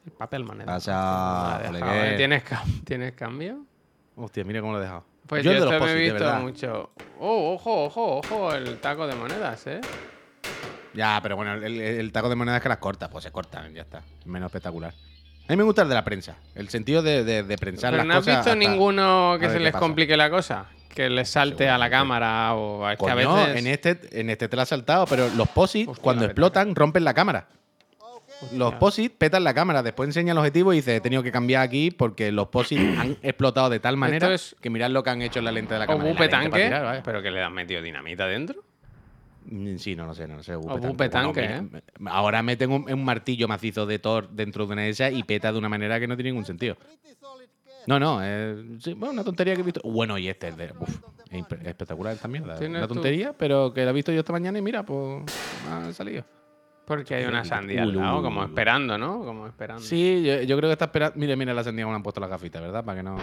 [0.06, 0.66] El papel moneda.
[0.66, 2.14] Pasa, colegué.
[2.14, 2.16] ¿eh?
[2.16, 3.64] ¿Tienes, cam- ¿Tienes cambio?
[4.16, 5.04] Hostia, mira cómo lo he dejado.
[5.26, 6.40] Pues yo el de los esto me he de visto verdad.
[6.40, 6.90] mucho.
[7.20, 9.80] Oh, ojo, ojo, ojo, el taco de monedas, ¿eh?
[10.94, 13.82] Ya, pero bueno, el, el- taco de monedas que las corta, pues se cortan, ya
[13.82, 14.02] está.
[14.24, 14.92] Menos espectacular.
[14.92, 16.36] A mí me gusta el de la prensa.
[16.54, 19.46] El sentido de, de, de prensar Pero las no has cosas visto hasta- ninguno que
[19.46, 19.80] a ver se qué les pasa.
[19.80, 20.66] complique la cosa.
[20.94, 23.56] Que les salte a la cámara o es que a Coño, veces.
[23.56, 26.74] en este, en este te lo has saltado, pero los POSIT, Hostia, cuando la explotan,
[26.74, 27.46] rompen la cámara.
[28.52, 31.62] Los POSIT petan la cámara, después enseña el objetivo y dice, he tenido que cambiar
[31.62, 35.22] aquí porque los POSIT han explotado de tal manera es- que mirad lo que han
[35.22, 36.04] hecho en la lente de la O cámara.
[36.04, 37.02] Y la bupe lente para tanque, tirar, vaya.
[37.04, 38.62] pero que le han metido dinamita dentro.
[39.44, 40.54] Mm, Sí, no lo sé, no lo sé.
[40.54, 41.62] O bupe tanque, ¿eh?
[41.62, 41.82] mira,
[42.12, 45.50] Ahora meten un, un martillo macizo de Thor dentro de una de esas y peta
[45.52, 46.76] de una manera que no tiene ningún sentido.
[47.86, 49.80] No, no, eh, sí, bueno, una tontería que he visto.
[49.82, 50.72] Bueno, y este es de.
[50.78, 52.58] uf, es espectacular esta mierda.
[52.58, 55.24] Una tú- tontería, pero que la he visto yo esta mañana y mira, pues
[55.70, 56.24] ha salido.
[56.84, 59.24] Porque hay una sandía al lado, como esperando, ¿no?
[59.24, 59.82] Como esperando.
[59.82, 61.16] Sí, yo, yo creo que está esperando.
[61.18, 62.84] Mira, mira la sandía como le han puesto las gafitas, ¿verdad?
[62.84, 63.16] Para que no.
[63.16, 63.22] la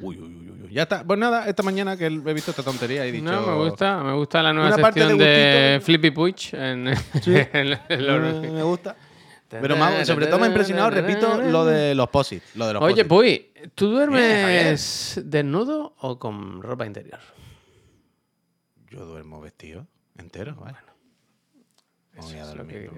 [0.00, 0.35] uy, uy.
[0.76, 1.02] Ya está.
[1.04, 3.24] Pues nada, esta mañana que he visto esta tontería y he dicho.
[3.24, 5.80] No, me gusta, me gusta la nueva sección de.
[5.82, 6.88] Flippy Puch en,
[7.24, 8.94] en los- Eh, me gusta.
[9.48, 9.74] Pero
[10.04, 12.42] sobre todo me ha impresionado, repito, lo de los POSIT.
[12.56, 13.52] Lo de los Oye, POSIT.
[13.54, 17.20] Puy, ¿tú duermes desnudo o con ropa interior?
[18.90, 19.86] Yo duermo vestido
[20.18, 20.76] entero, vale.
[22.18, 22.90] Eso Voy a es lo dormir.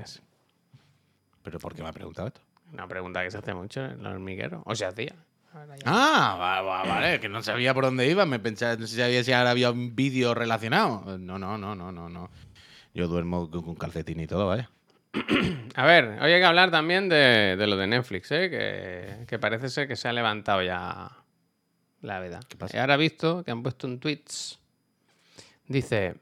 [1.45, 2.41] ¿Pero por qué me ha preguntado esto?
[2.72, 4.62] Una pregunta que se hace mucho en el hormiguero.
[4.66, 5.14] O se hacía.
[5.85, 8.27] Ah, va- va- vale, que no sabía por dónde iba.
[8.27, 11.19] Me pensaba, no sabía si ahora había un vídeo relacionado.
[11.19, 12.31] No, no, no, no, no, no.
[12.95, 14.71] Yo duermo con, calcetín y todo, vaya.
[15.75, 18.51] A ver, hoy hay que hablar también de, de lo de Netflix, ¿eh?
[18.51, 21.11] que, que parece ser que se ha levantado ya
[22.03, 22.41] la veda.
[22.49, 22.77] ¿Qué pasa?
[22.77, 24.59] Y ahora he visto que han puesto un tweets.
[25.67, 26.17] Dice,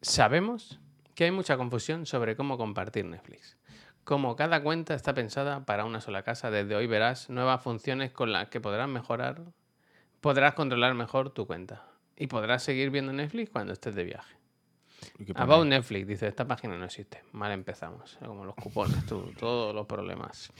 [0.00, 0.80] sabemos
[1.14, 3.56] que hay mucha confusión sobre cómo compartir Netflix.
[4.04, 8.32] Como cada cuenta está pensada para una sola casa, desde hoy verás nuevas funciones con
[8.32, 9.42] las que podrás mejorar,
[10.20, 11.84] podrás controlar mejor tu cuenta.
[12.16, 14.36] Y podrás seguir viendo Netflix cuando estés de viaje.
[15.18, 15.66] ¿Y qué pone About?
[15.66, 17.22] Netflix, dice, esta página no existe.
[17.32, 18.18] Mal empezamos.
[18.24, 20.52] Como los cupones, tú, todos los problemas.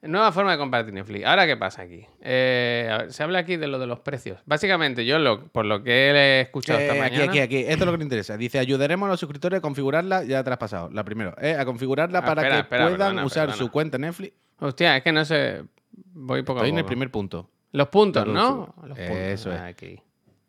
[0.00, 1.24] Nueva forma de compartir Netflix.
[1.26, 2.06] Ahora, ¿qué pasa aquí?
[2.20, 4.38] Eh, a ver, se habla aquí de lo de los precios.
[4.46, 7.30] Básicamente, yo lo, por lo que he escuchado esta Eh, aquí, mañana...
[7.32, 7.56] aquí, aquí.
[7.58, 8.36] Esto es lo que le interesa.
[8.36, 10.88] Dice, ayudaremos a los suscriptores a configurarla, ya te la has pasado.
[10.92, 13.58] La primero, eh, a configurarla Ah, para espera, que espera, puedan perdona, usar perdona.
[13.58, 14.34] su cuenta Netflix.
[14.60, 15.64] Hostia, es que no sé...
[15.90, 16.88] Voy poco a Estoy en el poco.
[16.90, 17.50] primer punto.
[17.72, 18.74] Los puntos, ¿no?
[18.84, 19.16] Los puntos.
[19.16, 19.60] Eso es.
[19.60, 20.00] Aquí.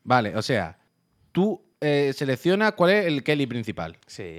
[0.03, 0.77] Vale, o sea,
[1.31, 3.97] tú eh, seleccionas cuál es el Kelly principal.
[4.05, 4.37] Sí.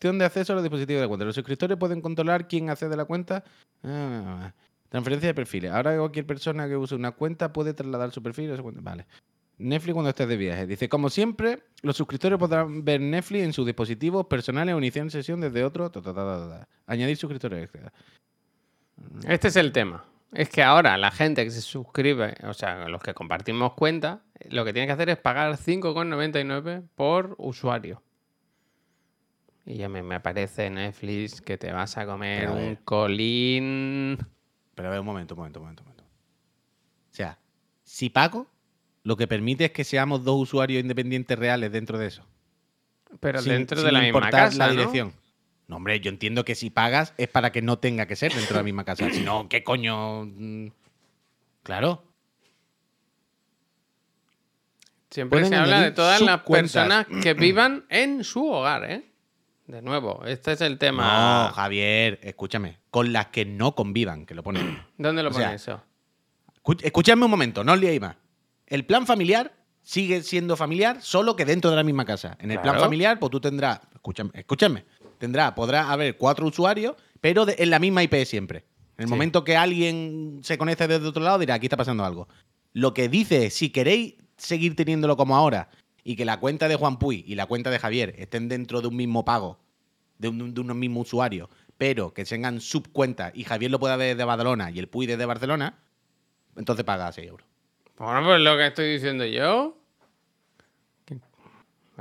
[0.00, 1.26] De acceso a los dispositivos de cuenta.
[1.26, 3.44] Los suscriptores pueden controlar quién accede a la cuenta.
[3.84, 4.52] Ah,
[4.88, 5.70] transferencia de perfiles.
[5.70, 8.80] Ahora cualquier persona que use una cuenta puede trasladar su perfil a su cuenta.
[8.82, 9.06] Vale.
[9.58, 10.66] Netflix cuando estés de viaje.
[10.66, 15.40] Dice, como siempre, los suscriptores podrán ver Netflix en sus dispositivos personales o iniciar sesión
[15.40, 15.90] desde otro.
[15.90, 16.66] ta.
[16.86, 17.92] Añadir suscriptores extra.
[19.28, 20.04] Este es el tema.
[20.32, 24.64] Es que ahora la gente que se suscribe, o sea, los que compartimos cuenta, lo
[24.64, 28.02] que tiene que hacer es pagar 5,99 por usuario.
[29.66, 32.78] Y ya me, me aparece Netflix que te vas a comer Pero a un ver.
[32.84, 34.18] colín.
[34.74, 36.04] Pero a ver, un momento, un momento, un momento, un momento.
[36.04, 37.38] O sea,
[37.84, 38.46] si pago,
[39.04, 42.24] lo que permite es que seamos dos usuarios independientes reales dentro de eso.
[43.20, 44.70] Pero sin- dentro de sin la misma importar casa, la ¿no?
[44.72, 45.12] dirección.
[45.68, 45.76] ¿no?
[45.76, 48.60] hombre, yo entiendo que si pagas es para que no tenga que ser dentro de
[48.60, 49.08] la misma casa.
[49.12, 50.24] Si no, ¿qué coño?
[50.24, 50.68] Mm,
[51.62, 52.02] Claro.
[55.10, 56.72] Siempre Pueden se habla de añadir todas las subcuentas.
[56.72, 59.09] personas que vivan en su hogar, ¿eh?
[59.70, 61.46] De nuevo, este es el tema.
[61.48, 62.78] No, Javier, escúchame.
[62.90, 64.82] Con las que no convivan, que lo ponen.
[64.98, 65.80] ¿Dónde lo o sea, eso?
[66.82, 68.16] Escúchame un momento, no os liéis más.
[68.66, 69.52] El plan familiar
[69.82, 72.36] sigue siendo familiar, solo que dentro de la misma casa.
[72.40, 74.84] En el plan familiar, pues tú tendrás, escúchame, escúchame,
[75.18, 78.64] tendrá, podrá haber cuatro usuarios, pero de- en la misma IP siempre.
[78.98, 79.10] En el Sí.
[79.10, 82.28] momento que alguien se conecte desde otro lado, dirá, aquí está pasando algo.
[82.72, 85.70] Lo que dice si queréis seguir teniéndolo como ahora
[86.10, 88.88] y que la cuenta de Juan Puy y la cuenta de Javier estén dentro de
[88.88, 89.60] un mismo pago,
[90.18, 91.48] de, un, de unos mismos usuarios,
[91.78, 95.24] pero que tengan subcuentas y Javier lo pueda ver de Badalona y el Puy desde
[95.24, 95.78] Barcelona,
[96.56, 97.46] entonces paga 6 euros.
[97.96, 99.78] Bueno, pues lo que estoy diciendo yo.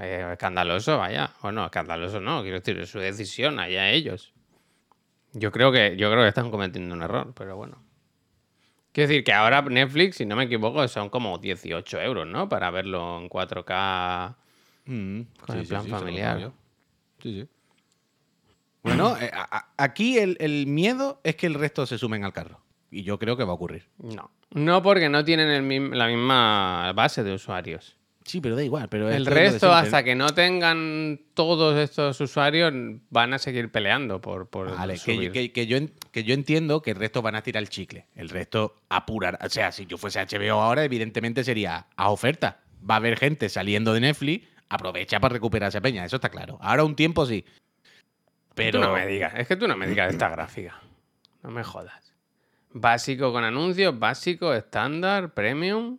[0.02, 1.30] Eh, escandaloso, vaya.
[1.44, 4.34] O no, escandaloso no, quiero decir, es su decisión, allá ellos.
[5.34, 7.78] Yo creo que, yo creo que están cometiendo un error, pero bueno.
[9.00, 12.50] Quiero decir que ahora Netflix, si no me equivoco, son como 18 euros, ¿no?
[12.50, 14.36] Para verlo en 4K.
[14.84, 16.52] Mm, Con el plan familiar.
[17.24, 17.48] Sí, sí.
[18.84, 22.60] Bueno, eh, a- aquí el, el miedo es que el resto se sumen al carro.
[22.92, 23.88] Y yo creo que va a ocurrir.
[24.00, 24.32] No.
[24.52, 27.96] No porque no tienen el la misma base de usuarios.
[28.30, 28.88] Sí, pero da igual.
[28.90, 32.72] Pero El resto, hasta que no tengan todos estos usuarios,
[33.10, 35.32] van a seguir peleando por, por Vale, que, subir.
[35.32, 38.06] que- que yo, en- que yo entiendo que el resto van a tirar el chicle.
[38.16, 39.40] El resto apurar.
[39.44, 42.60] O sea, si yo fuese HBO ahora, evidentemente sería a oferta.
[42.88, 46.06] Va a haber gente saliendo de Netflix, aprovecha para recuperar esa peña.
[46.06, 46.60] Eso está claro.
[46.62, 47.44] Ahora un tiempo sí.
[48.54, 50.80] Pero Tú no me digas, es que tú no me digas esta gráfica.
[51.42, 52.14] No me jodas.
[52.72, 55.98] Básico con anuncios, básico, estándar, premium.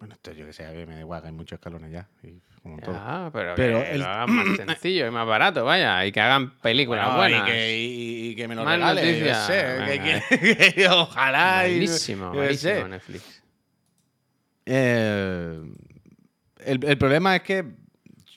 [0.00, 2.08] Bueno, esto yo que sé, a mí me da igual, que hay muchos escalones ya.
[2.22, 2.94] y como todo.
[2.94, 6.04] Ya, pero, Pero que el- lo hagan más sencillo y más barato, vaya.
[6.06, 7.48] Y que hagan películas Bueno, buenas.
[7.48, 11.68] Y que, y- y que me lo Más regale, yo sé, que- que- ojalá.
[11.68, 12.84] y- Malísimo, yo sé.
[12.88, 13.42] Netflix.
[14.66, 15.60] Eh,
[16.64, 17.64] el, el problema es que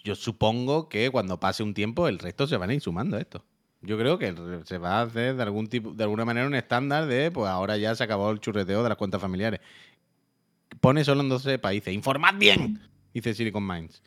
[0.03, 3.19] yo supongo que cuando pase un tiempo el resto se van a ir sumando a
[3.21, 3.43] esto.
[3.81, 4.33] Yo creo que
[4.63, 7.75] se va a hacer de algún tipo, de alguna manera un estándar de pues ahora
[7.77, 9.59] ya se acabó el churreteo de las cuentas familiares.
[10.83, 11.93] Pone solo en 12 países.
[11.93, 12.81] ¡Informad bien!
[13.13, 14.03] Dice Silicon Minds.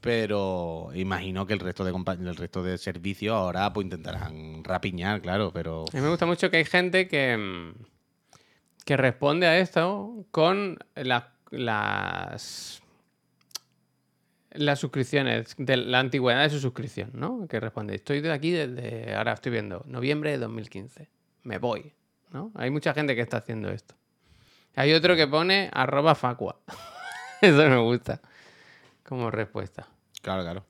[0.00, 5.52] Pero imagino que el resto de el resto de servicios ahora pues intentarán rapiñar, claro,
[5.52, 7.74] pero A mí me gusta mucho que hay gente que, mm,
[8.84, 12.82] que responde a esto con la- las,
[14.50, 17.46] las suscripciones, la antigüedad de su suscripción, ¿no?
[17.46, 21.08] Que responde, estoy de aquí desde, ahora estoy viendo, noviembre de 2015,
[21.44, 21.92] me voy,
[22.32, 22.50] ¿no?
[22.56, 23.94] Hay mucha gente que está haciendo esto.
[24.76, 26.56] Hay otro que pone arroba facua.
[27.40, 28.20] Eso me gusta
[29.04, 29.88] como respuesta.
[30.22, 30.64] Claro, claro.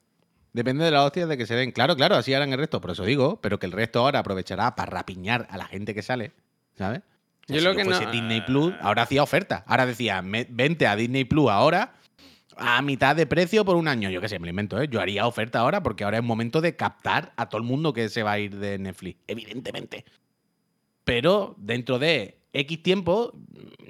[0.53, 1.71] Depende de las hostias de que se den.
[1.73, 4.75] Claro, claro, así harán el resto, por eso digo, pero que el resto ahora aprovechará
[4.75, 6.33] para rapiñar a la gente que sale,
[6.77, 7.01] ¿sabes?
[7.01, 9.65] O sea, Yo si lo que fuese no- Disney Plus, ahora hacía oferta.
[9.67, 11.95] Ahora decía, "Me- vente a Disney Plus ahora
[12.57, 14.11] a mitad de precio por un año.
[14.11, 14.89] Yo qué sé, me lo invento, ¿eh?
[14.89, 18.09] Yo haría oferta ahora porque ahora es momento de captar a todo el mundo que
[18.11, 20.05] se va a ir de Netflix, evidentemente.
[21.05, 23.33] Pero dentro de X tiempo,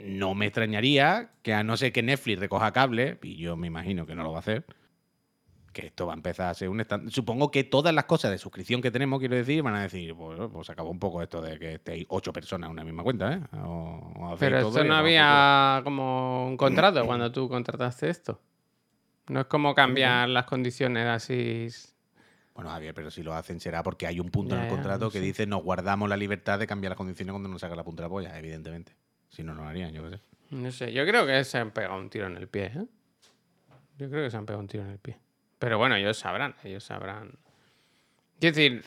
[0.04, 4.06] no me extrañaría que a no ser que Netflix recoja cable, y yo me imagino
[4.06, 4.64] que no lo va a hacer,
[5.72, 7.10] que esto va a empezar a ser un estándar.
[7.12, 10.38] Supongo que todas las cosas de suscripción que tenemos, quiero decir, van a decir, pues,
[10.52, 13.40] pues acabó un poco esto de que estéis ocho personas en una misma cuenta, ¿eh?
[13.64, 18.40] O- o Pero esto no había como un contrato cuando tú contrataste esto.
[19.28, 21.68] No es como cambiar las condiciones así.
[22.54, 25.06] Bueno, Javier, pero si lo hacen será porque hay un punto en el ya, contrato
[25.06, 25.24] no que sé.
[25.24, 28.08] dice nos guardamos la libertad de cambiar las condiciones cuando nos saca la punta de
[28.08, 28.94] la polla, evidentemente.
[29.30, 30.22] Si no, no lo harían, yo qué sé.
[30.50, 32.86] No sé, yo creo que se han pegado un tiro en el pie, ¿eh?
[33.98, 35.16] Yo creo que se han pegado un tiro en el pie.
[35.58, 37.32] Pero bueno, ellos sabrán, ellos sabrán.
[38.38, 38.84] Quiero decir.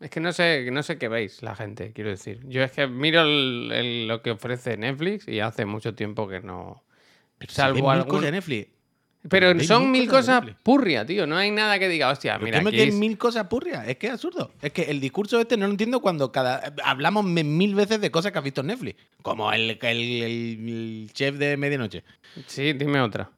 [0.00, 2.40] Es que no sé, no sé qué veis la gente, quiero decir.
[2.46, 6.40] Yo es que miro el- el- lo que ofrece Netflix y hace mucho tiempo que
[6.40, 6.82] no.
[7.38, 8.68] Pero si Salvo mil algún- de Netflix.
[9.28, 11.26] Pero son mil cosas cosas purria, tío.
[11.26, 13.86] No hay nada que diga, hostia, ¿Pero mira, aquí quedan es- mil cosas purrias?
[13.88, 14.52] Es que es absurdo.
[14.62, 18.32] Es que el discurso este no lo entiendo cuando cada hablamos mil veces de cosas
[18.32, 18.96] que has visto en Netflix.
[19.22, 22.04] Como el, el- el- el chef de medianoche.
[22.46, 23.30] Sí, dime otra.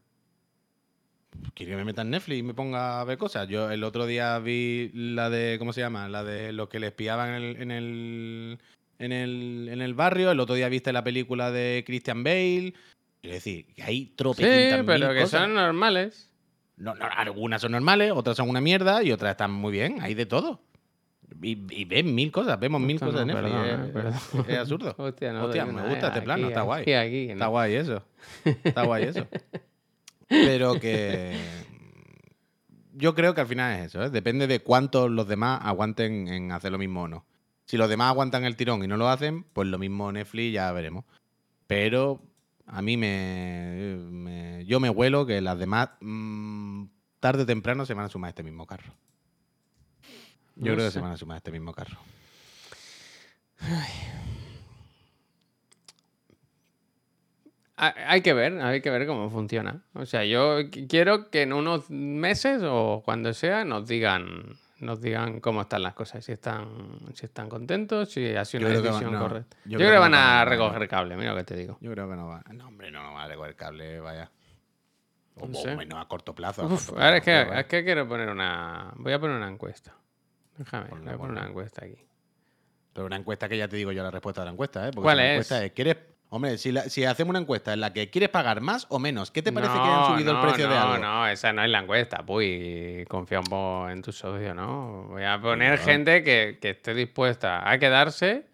[1.55, 3.49] ¿Quiere que me meta en Netflix y me ponga a ver cosas?
[3.49, 5.57] Yo el otro día vi la de.
[5.59, 6.09] ¿Cómo se llama?
[6.09, 7.63] La de los que le espiaban en el.
[7.63, 8.59] En el
[9.01, 12.75] en el, en el barrio, el otro día viste la película de Christian Bale.
[13.29, 15.41] Quiero decir, que hay Sí, tropecientas pero mil que cosas.
[15.43, 16.31] son normales.
[16.77, 19.99] No, no, algunas son normales, otras son una mierda y otras están muy bien.
[20.01, 20.61] Hay de todo.
[21.43, 23.85] Y, y ven mil cosas, vemos mil cosas no, en Netflix.
[23.87, 24.15] es, perdón.
[24.49, 24.95] es absurdo.
[24.97, 26.09] Hostia, no Hostia, me gusta eh.
[26.09, 26.83] este plano, está guay.
[26.83, 27.51] aquí, aquí, Está ¿no?
[27.51, 28.03] guay eso.
[28.65, 29.27] Está guay eso.
[30.29, 31.37] Pero que.
[32.95, 34.11] Yo creo que al final es eso, ¿eh?
[34.11, 37.25] Depende de cuántos los demás aguanten en hacer lo mismo o no.
[37.67, 40.73] Si los demás aguantan el tirón y no lo hacen, pues lo mismo Netflix ya
[40.73, 41.05] veremos.
[41.67, 42.21] Pero
[42.71, 46.85] a mí me, me- yo me huelo que las demás mm,
[47.21, 48.93] tarde o temprano se van a sumar a este mismo carro.
[50.57, 50.91] Yo No creo que sé.
[50.93, 51.99] se van a sumar a este mismo carro.
[57.77, 59.83] Ha- Hay que ver, hay que ver cómo funciona.
[59.95, 65.01] O sea, yo qu- quiero que en unos meses o cuando sea nos digan, nos
[65.01, 68.77] digan cómo están las cosas, si están, si están contentos, si ha sido Yo una
[68.81, 69.57] decisión van- no, correcta.
[69.65, 71.57] yo Yo, creo creo que van no van a recoger cable, mira lo que te
[71.57, 71.79] digo.
[71.81, 72.43] Yo creo que no va.
[72.53, 74.31] No, hombre, no, no va a recoger cable, vaya.
[75.41, 75.77] O sé.
[75.77, 76.65] menos a corto plazo.
[76.65, 78.93] a corto ahora es que, es que quiero poner una.
[78.97, 79.95] Voy a poner una encuesta.
[80.57, 82.05] Déjame, voy a poner una encuesta aquí.
[82.93, 84.91] Pero una encuesta que ya te digo yo la respuesta de la encuesta, ¿eh?
[84.93, 85.31] Porque ¿Cuál la es?
[85.33, 85.97] encuesta es, ¿quieres,
[86.31, 89.31] hombre, si, la- si hacemos una encuesta en la que quieres pagar más o menos,
[89.31, 90.99] ¿qué te parece que han No, subido no, el precio no, de algo?
[90.99, 92.21] No, esa no es la encuesta.
[92.21, 95.05] Un poco en tu socio, ¿no?
[95.09, 98.47] Voy a poner gente que, que esté dispuesta a quedarse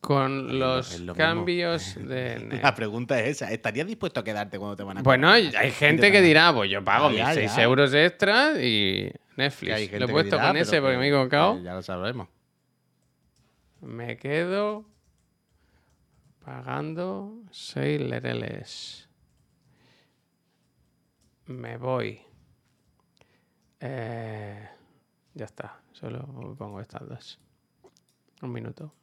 [0.00, 1.14] con los mismo.
[1.14, 2.60] cambios de...
[2.62, 3.50] La pregunta es esa.
[3.52, 6.84] ¿Estarías dispuesto a quedarte cuando te van a Bueno, hay gente que dirá, pues yo
[6.84, 7.62] pago mis ya, 6 ya.
[7.64, 9.74] euros extra y Netflix.
[9.74, 11.60] hay gente Lo he puesto dirá, con ese porque que- me he equivocado.
[11.60, 12.28] Ya lo sabremos.
[13.80, 14.84] Me quedo
[16.46, 19.08] pagando 6 lereles.
[21.46, 22.20] Me voy.
[23.80, 24.68] Eh,
[25.34, 25.80] ya está.
[25.90, 27.40] Solo pongo estas dos.
[28.42, 28.94] Un minuto.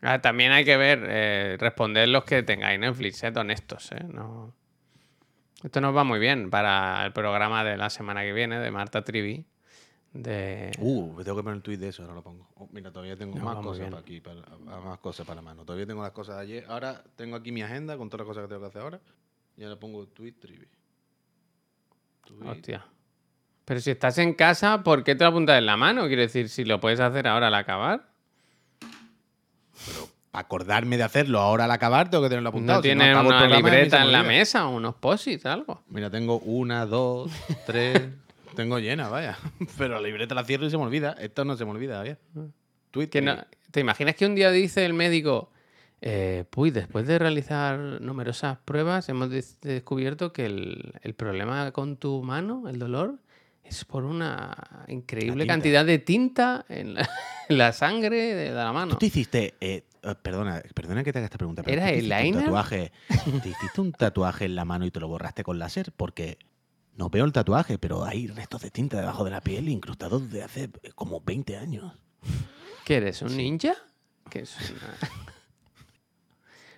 [0.00, 4.04] Ah, también hay que ver, eh, responder los que tengáis Netflix, sed honestos, ¿eh?
[4.08, 4.54] No...
[5.62, 9.04] Esto nos va muy bien para el programa de la semana que viene de Marta
[9.04, 9.44] Trivi.
[10.12, 10.70] De...
[10.78, 12.46] Uh, me tengo que poner el tweet de eso, ahora lo pongo.
[12.56, 13.90] Oh, mira, todavía tengo No, más cosas bien.
[13.90, 14.40] para aquí, para,
[14.80, 15.64] más cosas para la mano.
[15.64, 16.64] Todavía tengo las cosas de ayer.
[16.68, 19.00] Ahora tengo aquí mi agenda con todas las cosas que tengo que hacer ahora.
[19.56, 20.66] Y ahora pongo tweet trivi.
[22.26, 22.48] Tweet.
[22.48, 22.84] Hostia.
[23.64, 26.06] Pero si estás en casa, ¿por qué te lo apuntas en la mano?
[26.08, 28.08] Quiero decir, si lo puedes hacer ahora al acabar.
[30.30, 32.78] Para acordarme de hacerlo ahora al acabar, tengo que tenerlo apuntado.
[32.78, 35.82] ¿No si tienes una libreta en la mesa, unos posits, algo?
[35.88, 37.30] Mira, tengo una, dos,
[37.64, 38.02] tres.
[38.54, 39.38] tengo llena, vaya.
[39.78, 41.12] Pero la libreta la cierro y se me olvida.
[41.20, 43.26] Esto no se me olvida, Que trivi.
[43.26, 45.50] no- ¿Te imaginas que un día dice el médico,
[46.02, 51.96] eh, pues después de realizar numerosas pruebas, hemos des- descubierto que el, el problema con
[51.96, 53.18] tu mano, el dolor,
[53.64, 57.08] es por una increíble cantidad de tinta en la,
[57.48, 58.90] en la sangre de la mano?
[58.92, 61.92] ¿Tú te hiciste, eh, eh, perdona, perdona que te haga esta pregunta, pero ¿Era ¿tú
[61.92, 62.44] te hiciste un eyeliner?
[62.44, 62.92] tatuaje,
[63.42, 65.92] ¿te hiciste un tatuaje en la mano y te lo borraste con láser?
[65.96, 66.36] Porque
[66.96, 70.42] no veo el tatuaje, pero hay restos de tinta debajo de la piel incrustados de
[70.42, 71.92] hace eh, como 20 años.
[72.84, 73.22] ¿Qué eres?
[73.22, 73.74] ¿Un ninja?
[74.30, 74.98] ¿Qué es una-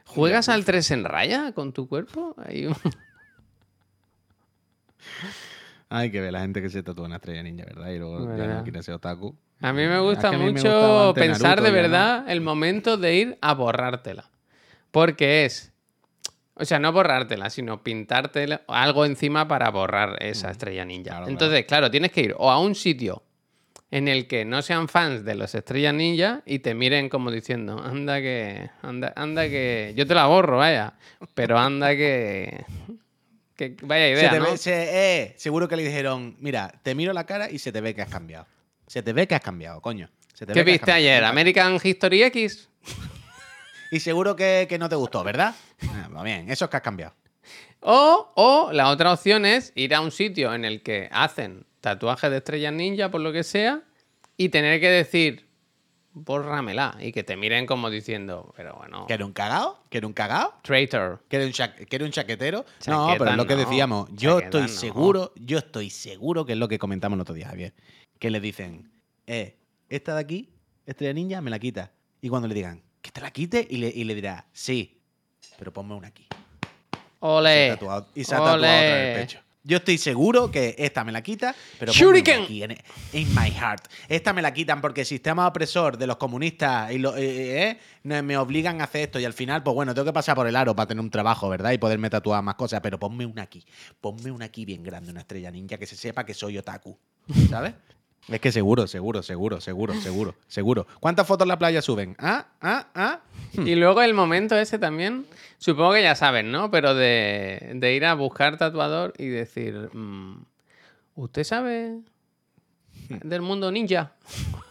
[0.07, 2.35] ¿Juegas al 3 en raya con tu cuerpo?
[2.45, 2.77] Hay un-
[5.91, 7.89] Hay que ver la gente que se tatúa una estrella ninja, ¿verdad?
[7.91, 8.57] Y luego ya ¿Verdad?
[8.59, 9.37] no quiere ser otaku.
[9.61, 11.83] A mí me gusta mí mucho pensar Naruto, de ya no.
[11.83, 14.29] verdad el momento de ir a borrártela.
[14.91, 15.73] Porque es.
[16.57, 21.11] O sea, no borrártela, sino pintártela algo encima para borrar esa estrella ninja.
[21.11, 23.23] Claro, Entonces, claro, tienes que ir o a un sitio
[23.91, 27.83] en el que no sean fans de los estrellas ninja y te miren como diciendo,
[27.85, 28.71] anda que.
[28.83, 29.95] Anda, anda que.
[29.97, 30.95] Yo te la borro, vaya.
[31.35, 32.65] Pero anda que.
[33.57, 34.51] Que vaya idea, Se te ¿no?
[34.51, 37.81] ve- se- eh, seguro que le dijeron, mira, te miro la cara y se te
[37.81, 38.47] ve que has cambiado.
[38.89, 40.09] Se te ve que has cambiado, coño.
[40.35, 41.23] Se te ¿Qué ve que viste ayer?
[41.25, 42.69] ¿American History X?
[43.91, 45.55] Y seguro que, que no te gustó, ¿verdad?
[45.89, 47.14] Ah, va bien, eso es que has cambiado.
[47.80, 52.30] O, o la otra opción es ir a un sitio en el que hacen tatuajes
[52.30, 53.82] de estrellas ninja, por lo que sea,
[54.39, 55.47] y tener que decir,
[56.12, 59.78] bórramela, y que te miren como diciendo, pero bueno, ¿Que era un cagao?
[59.91, 60.55] ¿Que era un cagao?
[60.62, 61.22] traitor.
[61.28, 62.64] ¿Que era un, cha- que era un chaquetero?
[62.87, 64.09] no, pero es lo que no, decíamos.
[64.12, 64.68] Yo chaqueta estoy no.
[64.80, 67.74] seguro, yo estoy seguro que es lo que comentamos el otro día, Javier.
[68.18, 68.91] Que le dicen,
[69.26, 69.59] eh,
[69.91, 70.49] esta de aquí,
[70.87, 71.93] estrella ninja, me la quita.
[72.22, 74.99] Y cuando le digan, que te la quite, y le, y le dirá, sí,
[75.59, 76.23] pero ponme una aquí.
[76.23, 77.69] Y se ha Ole.
[77.69, 79.41] tatuado, y se ha tatuado otra en el pecho.
[79.67, 82.43] Yo estoy seguro que esta me la quita, pero Shuriken.
[82.45, 82.73] aquí, en,
[83.13, 83.89] in my heart.
[84.09, 87.79] Esta me la quitan porque el sistema opresor de los comunistas y lo- eh, eh,
[88.05, 90.47] no- me obligan a hacer esto y al final, pues bueno, tengo que pasar por
[90.47, 91.73] el aro para tener un trabajo, ¿verdad?
[91.73, 93.65] Y poderme tatuar más cosas, pero ponme una aquí.
[94.01, 96.99] Ponme una aquí bien grande, una estrella ninja, que se sepa que soy otaku,
[97.51, 97.75] ¿sabes?
[98.29, 100.87] Es que seguro, seguro, seguro, seguro, seguro, seguro.
[101.01, 102.16] ¿Cuántas fotos en la playa suben?
[102.18, 102.47] ¿Ah?
[102.61, 102.87] ¿Ah?
[102.95, 103.20] ¿Ah?
[103.53, 105.27] Y luego el momento ese también,
[105.59, 106.70] supongo que ya saben, ¿no?
[106.70, 110.43] Pero de, de ir a buscar tatuador y decir, mm,
[111.16, 111.99] ¿usted sabe
[113.09, 114.12] del mundo ninja?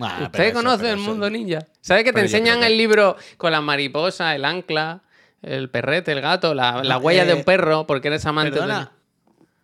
[0.00, 1.58] Ah, ¿Usted conoce el eso- mundo ninja?
[1.80, 5.00] ¿Sabe que te enseñan que- el libro con la mariposa, el ancla,
[5.42, 8.92] el perrete, el gato, la, huella de eh, un perro, porque eres amante de- Perdona,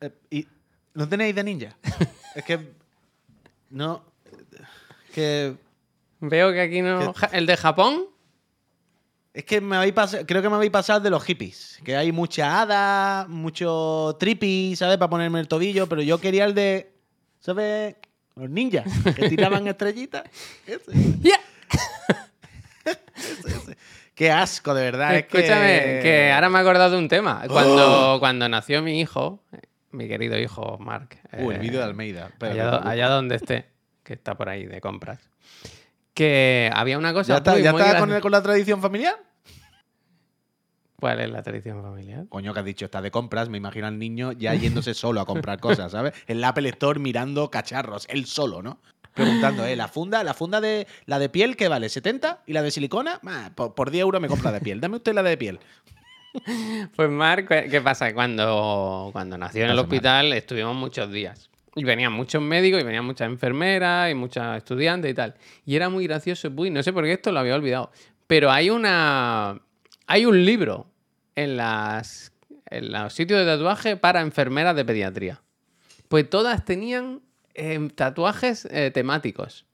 [0.00, 0.48] eh, ¿y
[0.94, 1.76] ¿no tenéis de ninja?
[2.34, 2.58] es que.
[3.74, 4.04] No.
[5.12, 5.56] Que.
[6.20, 7.12] Veo que aquí no.
[7.32, 8.06] ¿El de Japón?
[9.34, 11.80] Es que me habéis pasado, creo que me habéis pasado de los hippies.
[11.84, 14.96] Que hay mucha hada, mucho trippy, ¿sabes?
[14.96, 16.92] Para ponerme el tobillo, pero yo quería el de.
[17.40, 17.96] ¿Sabes?
[18.36, 20.22] Los ninjas, que tiraban estrellitas.
[20.66, 20.92] Ese.
[24.14, 25.16] Qué asco, de verdad.
[25.16, 26.30] es Escúchame, que...
[26.32, 27.42] ahora me he acordado de un tema.
[27.44, 27.52] Oh.
[27.52, 29.42] Cuando, cuando nació mi hijo,
[29.94, 31.18] mi querido hijo Mark.
[31.32, 32.26] Uh, el eh, vídeo de Almeida.
[32.26, 33.66] Espera, allá, que donde esté,
[34.02, 35.20] que está por ahí de compras.
[36.12, 37.34] Que había una cosa.
[37.34, 39.16] ¿Ya está, muy, ya muy está con, el- la tradición familiar?
[41.00, 42.26] ¿Cuál es la tradición familiar?
[42.28, 45.26] Coño, que has dicho, está de compras, me imagino al niño ya yéndose solo a
[45.26, 46.14] comprar cosas, ¿sabes?
[46.26, 48.78] En la Apple Store mirando cacharros, él solo, ¿no?
[49.12, 49.76] Preguntando, ¿eh?
[49.76, 51.86] La funda, la funda de la de piel, ¿qué vale?
[51.86, 52.38] ¿70?
[52.46, 53.20] ¿Y la de silicona?
[53.54, 54.80] Por, por 10 euros me compra de piel.
[54.80, 55.60] Dame usted la de piel.
[56.96, 58.12] Pues Mark, ¿qué qué pasa?
[58.12, 61.50] Cuando, cuando nació en el hospital estuvimos muchos días.
[61.76, 65.34] Y venían muchos médicos y venían muchas enfermeras y muchas estudiantes y tal.
[65.66, 66.48] Y era muy gracioso.
[66.54, 67.90] Uy, no sé por qué esto lo había olvidado.
[68.26, 69.60] Pero hay una.
[70.06, 70.86] Hay un libro
[71.34, 72.32] en las.
[72.70, 75.42] En los sitios de tatuaje para enfermeras de pediatría.
[76.08, 77.22] Pues todas tenían
[77.54, 79.66] eh, tatuajes eh, temáticos.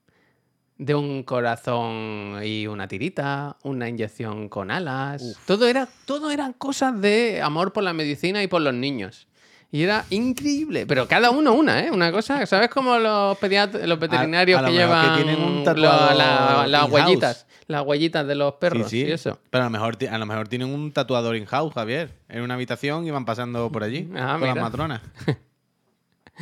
[0.83, 5.37] De un corazón y una tirita, una inyección con alas.
[5.47, 9.27] Todo era, todo eran cosas de amor por la medicina y por los niños.
[9.71, 10.87] Y era increíble.
[10.87, 11.91] Pero cada uno una, ¿eh?
[11.91, 15.75] Una cosa, ¿sabes cómo los, los veterinarios a que mejor que llevan tienen un lo-
[16.15, 17.47] la- las huellitas?
[17.67, 19.07] Las huellitas de los perros Sí, sí.
[19.09, 19.39] y eso.
[19.51, 22.11] Pero a lo, mejor, a lo mejor tienen un tatuador in-house, Javier.
[22.31, 24.09] En una habitación y van pasando por allí.
[24.17, 24.63] Ah, con las mira.
[24.63, 25.03] matronas.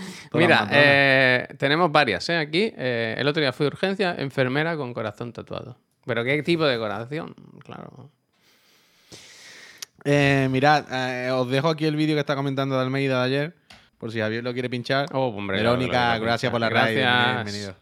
[0.35, 2.37] Mira, eh, tenemos varias, ¿eh?
[2.37, 2.73] Aquí.
[2.77, 5.77] eh, el otro día fui a urgencia, enfermera con corazón tatuado.
[6.07, 7.35] ¿Pero qué tipo de corazón?
[7.65, 8.11] Claro.
[10.05, 13.55] Mirad, os dejo aquí el vídeo que está comentando de Almeida de ayer.
[13.99, 15.07] Por si Javier lo quiere pinchar.
[15.13, 16.69] Oh, hombre, Verónica, gracias por la.
[16.69, 17.35] Gracias.
[17.45, 17.75] Bienvenido.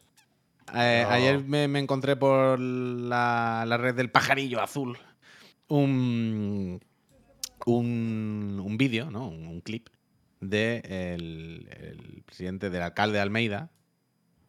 [0.72, 1.10] No.
[1.10, 4.98] Ayer me, me encontré por la, la red del pajarillo azul
[5.68, 6.80] un,
[7.66, 9.28] un, un vídeo, ¿no?
[9.28, 9.88] un, un clip
[10.40, 10.82] de
[11.14, 13.70] el, el presidente del alcalde de Almeida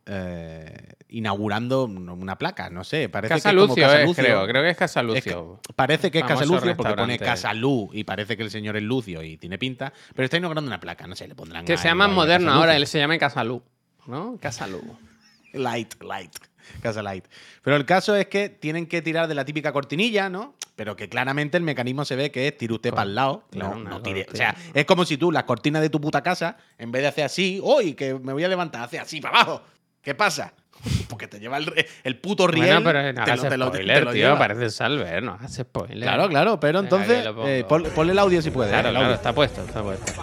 [0.10, 4.24] eh, inaugurando una placa, no sé, parece que es como Lucio, Casa es, Lucio.
[4.24, 4.48] creo.
[4.48, 5.60] Creo que es Casa Es que Lucio.
[5.76, 7.26] parece que es Casa Famoso Lucio porque pone restaurante.
[7.26, 10.70] Casa Lu y parece que el señor es Lucio y tiene pinta, pero está inaugurando
[10.70, 13.64] una placa, no sé, le pondrán Que sea más moderno ahora, él se llama Casalú.
[14.06, 14.38] ¿No?
[14.42, 14.82] Casalú.
[15.52, 16.32] Light, light.
[16.82, 17.26] Casa light.
[17.62, 20.56] Pero el caso es que tienen que tirar de la típica cortinilla, ¿no?
[20.78, 23.44] Pero que claramente el mecanismo se ve que es tire usted para el lado.
[23.50, 24.26] claro, no, no tire.
[24.32, 27.08] O sea, es como si tú las cortinas de tu puta casa, en vez de
[27.10, 27.96] hacer así, ¡Uy!
[27.96, 29.64] Que me voy a levantar, hace así para abajo.
[30.04, 30.54] ¿Qué pasa?
[31.10, 31.74] Porque te lleva el,
[32.04, 32.68] el puto riel.
[32.68, 34.38] Bueno, pero no te hagas lo- te lo- te tío.
[34.38, 36.00] Parece salver, no hagas spoiler.
[36.00, 38.70] Claro, claro, pero entonces eh, pon- ponle el audio si puede.
[38.70, 40.14] Claro, el claro, está puesto, está puesto.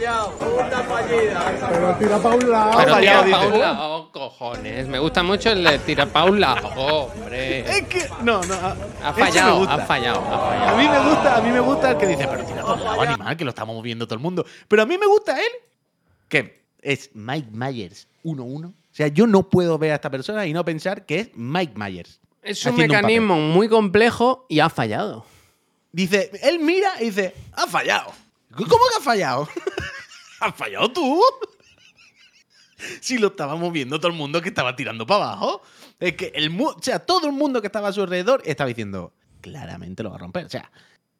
[0.00, 2.78] Pero tira pa' un lado.
[2.78, 4.88] Pero fallado, tira pa' un lado, cojones.
[4.88, 7.60] Me gusta mucho el de tira pa' un lado, hombre.
[7.60, 8.08] Es que.
[8.22, 8.54] No, no.
[9.02, 10.76] Ha fallado, ha fallado, A fallado.
[10.78, 13.00] mí me gusta, a mí me gusta el que dice, pero tira por el lado,
[13.02, 14.44] animal, que lo estamos viendo todo el mundo.
[14.68, 15.52] Pero a mí me gusta él,
[16.28, 18.66] que es Mike Myers 1-1.
[18.68, 21.74] O sea, yo no puedo ver a esta persona y no pensar que es Mike
[21.76, 22.20] Myers.
[22.42, 25.26] Es un mecanismo muy complejo y ha fallado.
[25.92, 28.12] Dice, él mira y dice, ha fallado.
[28.54, 29.48] ¿Cómo que ha fallado?
[30.40, 31.22] ¿Has fallado tú?
[33.00, 35.62] Si lo estábamos viendo todo el mundo que estaba tirando para abajo.
[35.98, 38.68] Es que el mu- o sea, todo el mundo que estaba a su alrededor estaba
[38.68, 40.46] diciendo, claramente lo va a romper.
[40.46, 40.70] O sea,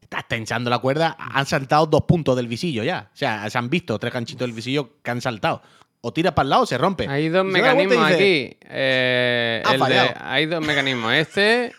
[0.00, 3.10] estás tensando la cuerda, han saltado dos puntos del visillo ya.
[3.12, 5.62] O sea, se han visto tres ganchitos del visillo que han saltado.
[6.00, 7.06] O tira para el lado o se rompe.
[7.06, 8.56] Hay dos mecanismos dice, aquí.
[8.70, 11.12] Eh, Ha el de- hay dos mecanismos.
[11.12, 11.74] Este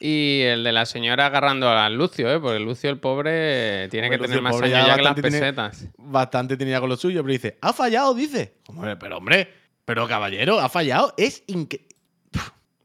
[0.00, 2.40] y el de la señora agarrando a Lucio, ¿eh?
[2.40, 5.30] Porque Lucio, el pobre, tiene Hombre, que Lucio, tener más años ya que las tiene-
[5.30, 5.88] pesetas.
[5.98, 8.54] Bastante tenía con lo suyo, pero dice, ha fallado, dice.
[8.68, 9.48] Hombre, pero hombre,
[9.84, 11.12] pero caballero, ha fallado.
[11.18, 11.88] Es increíble.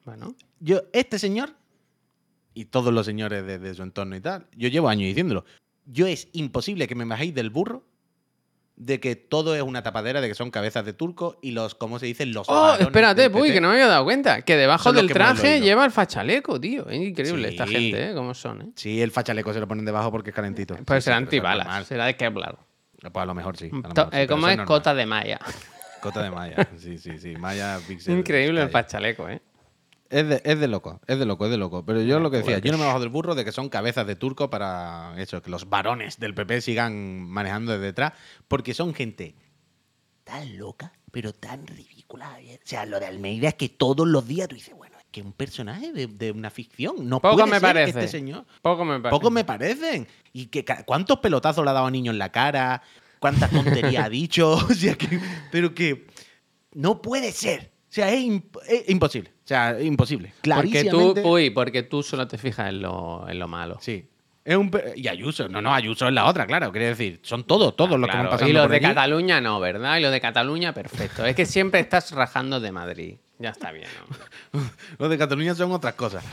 [0.03, 1.53] Bueno, yo, este señor,
[2.53, 5.45] y todos los señores de, de su entorno y tal, yo llevo años diciéndolo,
[5.85, 7.85] yo es imposible que me bajéis del burro
[8.77, 11.97] de que todo es una tapadera, de que son cabezas de turco y los, ¿cómo
[11.97, 12.25] se dice?
[12.25, 13.53] Los Oh, espérate, PP.
[13.53, 14.41] que no me había dado cuenta.
[14.41, 16.87] Que debajo del que traje lleva el fachaleco, tío.
[16.89, 18.13] Es increíble esta gente, ¿eh?
[18.13, 18.65] Cómo son, ¿eh?
[18.75, 20.75] Sí, el fachaleco se lo ponen debajo porque es calentito.
[20.85, 22.57] Pues Sí, será sí, antibalas, será de Kevlar.
[23.01, 23.69] Pues a lo mejor sí.
[23.71, 24.59] mejor eh, ¿Cómo es?
[24.61, 25.39] Cota de malla.
[26.01, 26.67] Cota de malla.
[26.77, 27.35] Sí, sí, sí.
[27.37, 27.79] Malla.
[28.07, 29.41] Increíble el fachaleco, ¿eh?
[30.15, 31.83] Es de, es de loco, es de loco, es de loco.
[31.85, 34.07] Pero yo lo que decía, yo no me bajo del burro de que son cabezas
[34.07, 38.13] de turco para eso, que los varones del PP sigan manejando desde detrás,
[38.47, 39.35] porque son gente
[40.23, 42.39] tan loca, pero tan ridícula.
[42.39, 45.21] O sea, lo de Almeida es que todos los días tú dices, bueno, es que
[45.21, 47.09] un personaje de, de una ficción.
[47.09, 47.99] No Poco puede me ser que parece.
[47.99, 48.45] este señor.
[48.61, 49.09] Poco me parece.
[49.09, 50.07] Pocos me parecen.
[50.31, 52.81] ¿Y que, cuántos pelotazos le ha dado a niño en la cara?
[53.19, 54.53] ¿Cuántas tonterías ha dicho?
[54.69, 55.19] O sea, que,
[55.51, 56.07] pero que
[56.71, 57.74] no puede ser.
[57.95, 59.29] O sea, es, imp- es imposible.
[59.29, 60.33] O sea, es imposible.
[60.43, 61.13] Porque tú.
[61.23, 63.77] Puy, porque tú solo te fijas en lo, en lo malo.
[63.79, 64.05] Sí.
[64.43, 65.47] Es un pe- y Ayuso.
[65.47, 66.71] No, no, Ayuso es la otra, claro.
[66.73, 68.85] Quiere decir, son todos, todos los que van Claro, pasando y los por de allí.
[68.87, 69.97] Cataluña no, ¿verdad?
[69.97, 71.25] Y los de Cataluña, perfecto.
[71.25, 73.15] Es que siempre estás rajando de Madrid.
[73.37, 73.87] Ya está bien,
[74.53, 74.61] ¿no?
[74.97, 76.23] Los de Cataluña son otras cosas.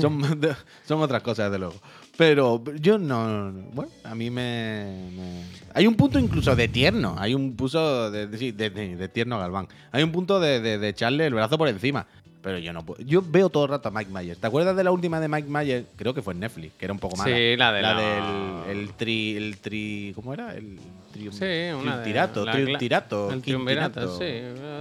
[0.00, 0.20] son,
[0.86, 1.74] son otras cosas, desde luego.
[2.16, 3.50] Pero yo no.
[3.72, 5.42] Bueno, a mí me, me-
[5.74, 7.16] Hay un punto incluso de tierno.
[7.18, 9.66] Hay un punto de, de, de- de- tierno Galván.
[9.90, 12.06] Hay un punto de, echarle el brazo por encima.
[12.40, 13.02] Pero yo no puedo.
[13.02, 14.38] Yo veo todo el rato a Mike Myers.
[14.38, 15.86] ¿Te acuerdas de la última de Mike Myers?
[15.96, 17.34] Creo que fue en Netflix, que era un poco mala.
[17.34, 17.94] Sí, la de la-
[18.68, 20.12] del el tri, el tri.
[20.14, 20.54] ¿Cómo era?
[20.54, 20.78] El
[21.14, 22.44] triun- Sí, una triunvirato.
[22.44, 23.30] la- triunvirato.
[23.32, 24.24] El triunvirato, sí.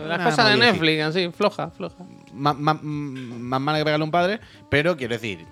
[0.08, 2.04] Las Una cosas de Netflix, así, floja, floja.
[2.34, 5.46] más, más- más mala que pegarle a un padre, pero quiero decir,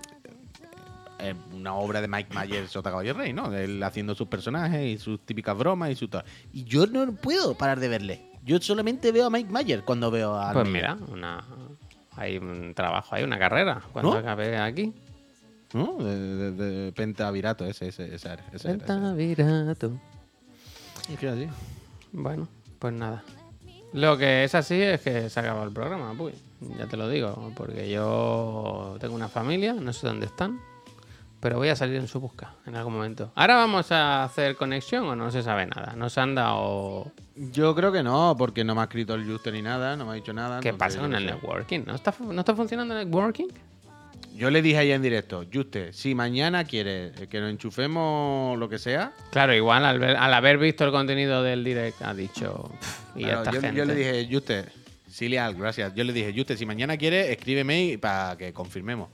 [1.54, 3.54] una obra de Mike Myers, Sota Caballo Rey, ¿no?
[3.54, 6.24] Él haciendo sus personajes y sus típicas bromas y su tal.
[6.52, 8.22] Y yo no puedo parar de verle.
[8.44, 10.52] Yo solamente veo a Mike Mayer cuando veo a.
[10.52, 11.44] Pues mira, una,
[12.18, 13.84] hay un trabajo, hay una carrera.
[13.94, 14.18] Cuando ¿No?
[14.18, 14.94] acabe aquí.
[15.74, 15.98] ¿No?
[16.00, 20.02] De, de- de Pentavirato, ese, ese, ese, ese era, ese era.
[21.10, 21.48] Es que así.
[22.12, 22.48] Bueno,
[22.80, 23.24] pues nada.
[23.94, 26.34] Lo que es así es que se ha acabado el programa, Puy.
[26.78, 30.60] Ya te lo digo, porque yo tengo una familia, no sé dónde están,
[31.40, 33.32] pero voy a salir en su busca en algún momento.
[33.36, 35.94] Ahora vamos a hacer conexión o no se sabe nada.
[35.96, 37.12] Nos han dado.
[37.36, 40.12] Yo creo que no, porque no me ha escrito el Juste ni nada, no me
[40.12, 40.60] ha dicho nada.
[40.62, 41.32] ¿Qué entonces pasa con no el sé.
[41.34, 41.80] networking?
[41.86, 43.48] ¿No está, ¿No está funcionando el networking?
[44.36, 48.80] Yo le dije ayer en directo, Juste, si mañana quiere que nos enchufemos lo que
[48.80, 52.72] sea, Claro, igual al, ver- al haber visto el contenido del direct ha dicho.
[52.80, 53.78] "Pff, Y claro, esta yo, gente.
[53.78, 54.66] yo le dije, Juste,
[55.10, 55.94] Cilial, gracias.
[55.94, 59.10] Yo le dije, Juste, si mañana quiere, escríbeme para que confirmemos.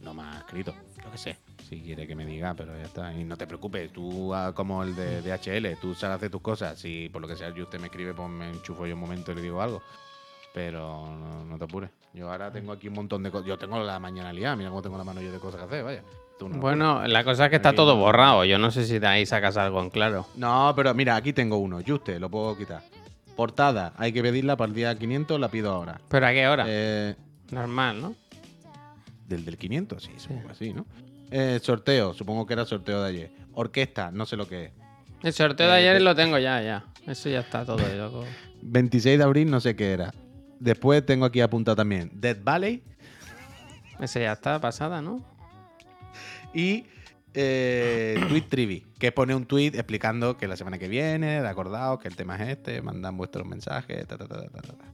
[0.00, 1.36] No me ha escrito, yo qué sé.
[1.68, 3.12] Si quiere que me diga, pero ya está.
[3.14, 6.40] Y no te preocupes, tú ah, como el de DHL, tú sales a hacer tus
[6.40, 6.78] cosas.
[6.78, 9.34] Si por lo que sea Juste me escribe, pues me enchufo yo un momento y
[9.36, 9.82] le digo algo.
[10.54, 11.90] Pero no, no te apures.
[12.14, 13.46] Yo ahora tengo aquí un montón de cosas.
[13.48, 15.84] Yo tengo la mañana liada, mira cómo tengo la mano yo de cosas que hacer,
[15.84, 16.02] vaya.
[16.38, 16.58] Tú no.
[16.58, 18.44] Bueno, la cosa es que está todo no- borrado.
[18.44, 20.26] Yo no sé si de ahí sacas algo en claro.
[20.36, 21.78] No, pero mira, aquí tengo uno.
[21.86, 22.82] Juste, lo puedo quitar.
[23.36, 26.00] Portada, hay que pedirla para el día 500, la pido ahora.
[26.08, 26.64] ¿Pero a qué hora?
[26.68, 27.14] Eh,
[27.50, 28.14] Normal, ¿no?
[29.28, 30.84] del del 500, sí, supongo sí, ¿no?
[31.30, 33.30] Eh, sorteo, supongo que era sorteo de ayer.
[33.54, 34.72] Orquesta, no sé lo que es.
[35.22, 36.84] El sorteo de Eh, ayer de- lo tengo ya, ya.
[37.06, 38.24] Eso ya está todo, loco.
[38.60, 40.12] 26 de abril, no sé qué era.
[40.62, 42.82] Después tengo aquí apuntado también Dead Valley
[44.00, 45.32] Ese ya está pasada, ¿no?
[46.54, 46.86] y
[47.34, 51.98] eh, Tweet Trivi, que pone un tweet explicando que la semana que viene, de acordado,
[51.98, 54.84] que el tema es este, mandan vuestros mensajes, ta, ta, ta, ta, ta, ta.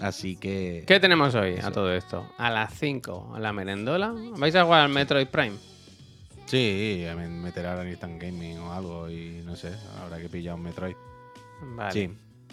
[0.00, 0.84] Así que...
[0.86, 2.26] ¿Qué tenemos hoy a todo esto?
[2.38, 4.14] A las 5, a la merendola.
[4.38, 5.56] ¿Vais a jugar al Metroid Prime?
[6.46, 10.54] Sí, me meteré ahora en Instant Gaming o algo y no sé, habrá que pillar
[10.54, 10.96] un Metroid.
[11.62, 11.92] Vale.
[11.92, 12.10] Sí.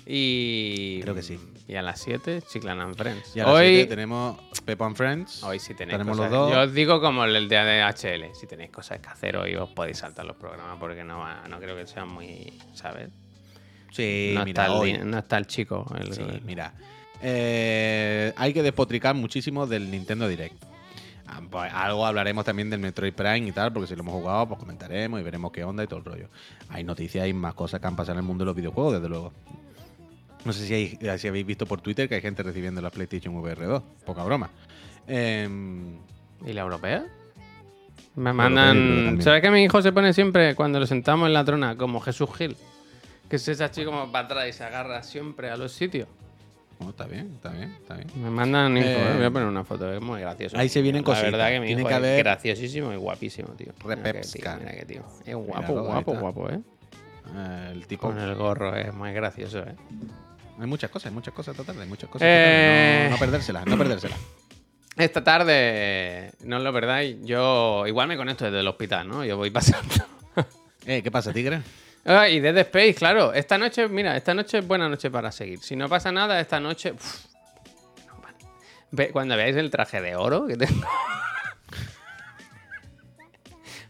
[0.10, 1.00] Y.
[1.02, 1.38] Creo que sí.
[1.68, 3.36] Y a las 7, Chiclan and Friends.
[3.36, 5.44] Y a las hoy, siete tenemos Peppa and Friends.
[5.44, 6.32] hoy sí tenéis tenemos cosas.
[6.32, 6.52] los dos.
[6.54, 8.34] Yo os digo como el de ADHL.
[8.34, 11.76] Si tenéis cosas que hacer hoy, os podéis saltar los programas porque no, no creo
[11.76, 12.54] que sean muy.
[12.74, 13.10] ¿Sabes?
[13.92, 14.94] Sí, no, mira, está el, hoy.
[14.94, 15.86] di- no está el chico.
[16.00, 16.74] el- Sí, mira.
[17.22, 20.64] Eh, hay que despotricar muchísimo del Nintendo Direct.
[21.26, 24.48] Ah, pues algo hablaremos también del Metroid Prime y tal, porque si lo hemos jugado,
[24.48, 26.30] pues comentaremos y veremos qué onda y todo el rollo.
[26.70, 29.10] Hay noticias, hay más cosas que han pasado en el mundo de los videojuegos, desde
[29.10, 29.34] luego.
[30.46, 33.36] No sé si, hay- si habéis visto por Twitter que hay gente recibiendo la PlayStation
[33.36, 33.84] VR 2.
[34.06, 34.50] Poca broma.
[35.08, 35.98] Em,
[36.46, 37.06] ¿Y la europea?
[38.16, 39.22] Me mandan.
[39.22, 42.30] ¿Sabes que mi hijo se pone siempre cuando lo sentamos en la trona como Jesús
[42.36, 42.56] Gil?
[43.30, 46.08] Que se echa así como para atrás y se agarra siempre a los sitios.
[46.80, 48.08] oh, está bien, está bien, está bien.
[48.24, 50.58] Me mandan info, Eh, eh, voy a poner una foto, es muy gracioso.
[50.58, 51.32] ahí se vienen La cositas.
[51.32, 53.74] verdad que mi Tiene hijo que es haber- graciosísimo y guapísimo, tío.
[53.84, 54.56] Mira que Repepska.
[54.58, 55.04] tío, mira que tío.
[55.26, 56.22] Es guapo, guapo, está.
[56.22, 56.60] guapo, eh.
[57.36, 58.08] Eh, el tipo.
[58.08, 59.76] Con el gorro es muy gracioso, eh.
[60.60, 62.28] Hay muchas cosas, hay muchas cosas total, hay muchas cosas.
[62.30, 63.06] Eh.
[63.06, 64.20] No, no perdérselas, no perdérselas.
[64.96, 69.24] Esta tarde, no os lo perdáis, yo igual me conecto desde el hospital, ¿no?
[69.24, 69.94] Yo voy pasando.
[70.86, 71.62] Eh, ¿Qué pasa, tigre?
[72.06, 73.34] Ah, y Dead Space, claro.
[73.34, 75.60] Esta noche, mira, esta noche es buena noche para seguir.
[75.60, 76.94] Si no pasa nada, esta noche.
[76.94, 77.26] uf,
[78.08, 78.38] no, vale.
[78.92, 80.88] Ve- cuando veáis el traje de oro que tengo.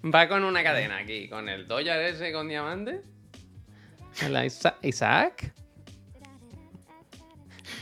[0.13, 3.01] Va con una cadena aquí, con el Doyar ese con diamante.
[4.45, 5.53] Isa- Isaac.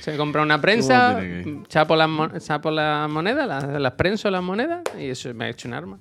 [0.02, 4.30] Se compra una prensa, ¿Cómo tiene que chapo las, chapo las monedas, las, las prenso
[4.30, 6.00] las monedas y eso me ha hecho un arma.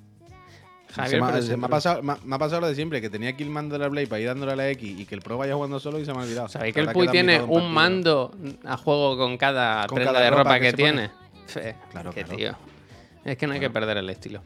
[0.89, 2.75] se Javier, me, ha- pero se me ha pasado, me, me ha pasado lo de
[2.75, 4.99] siempre, que tenía aquí el mando de la Play para ir dándole a la X
[4.99, 6.47] y que el Pro vaya jugando solo y se me ha olvidado.
[6.49, 7.69] ¿Sabéis que el Puy tiene un partido.
[7.69, 8.31] mando
[8.63, 11.09] a juego con cada Con prenda cada de ropa ropa, que tiene?
[11.47, 12.37] Fe, Claro, que claro.
[12.37, 12.55] tío.
[13.23, 14.41] Es que no hay que perder el estilo.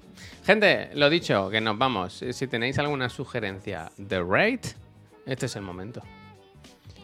[0.45, 2.23] Gente, lo dicho, que nos vamos.
[2.31, 4.61] Si tenéis alguna sugerencia de raid,
[5.26, 6.01] este es el momento.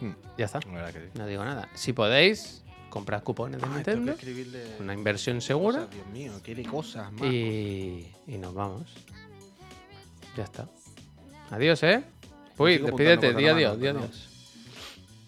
[0.01, 0.11] Hmm.
[0.37, 0.59] Ya está.
[0.67, 1.07] La verdad que sí.
[1.15, 1.69] No digo nada.
[1.73, 4.11] Si podéis, comprad cupones de tengo Nintendo.
[4.13, 5.79] escribirle Una inversión segura.
[5.85, 7.23] cosas, Dios mío, quiere cosas más.
[7.31, 8.93] Y, y nos vamos.
[10.35, 10.67] Ya está.
[11.49, 12.03] Adiós, ¿eh?
[12.57, 13.33] Uy, despídete.
[13.33, 14.29] Di adiós, di adiós.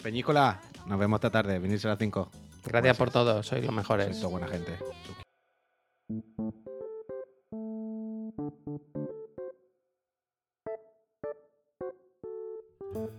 [0.02, 2.30] Peñícola, nos vemos esta tarde, venirse a las 5.
[2.66, 4.22] Gracias por todo, sois los mejores.
[4.24, 4.78] buena gente.
[12.98, 13.12] Thank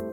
[0.00, 0.09] you.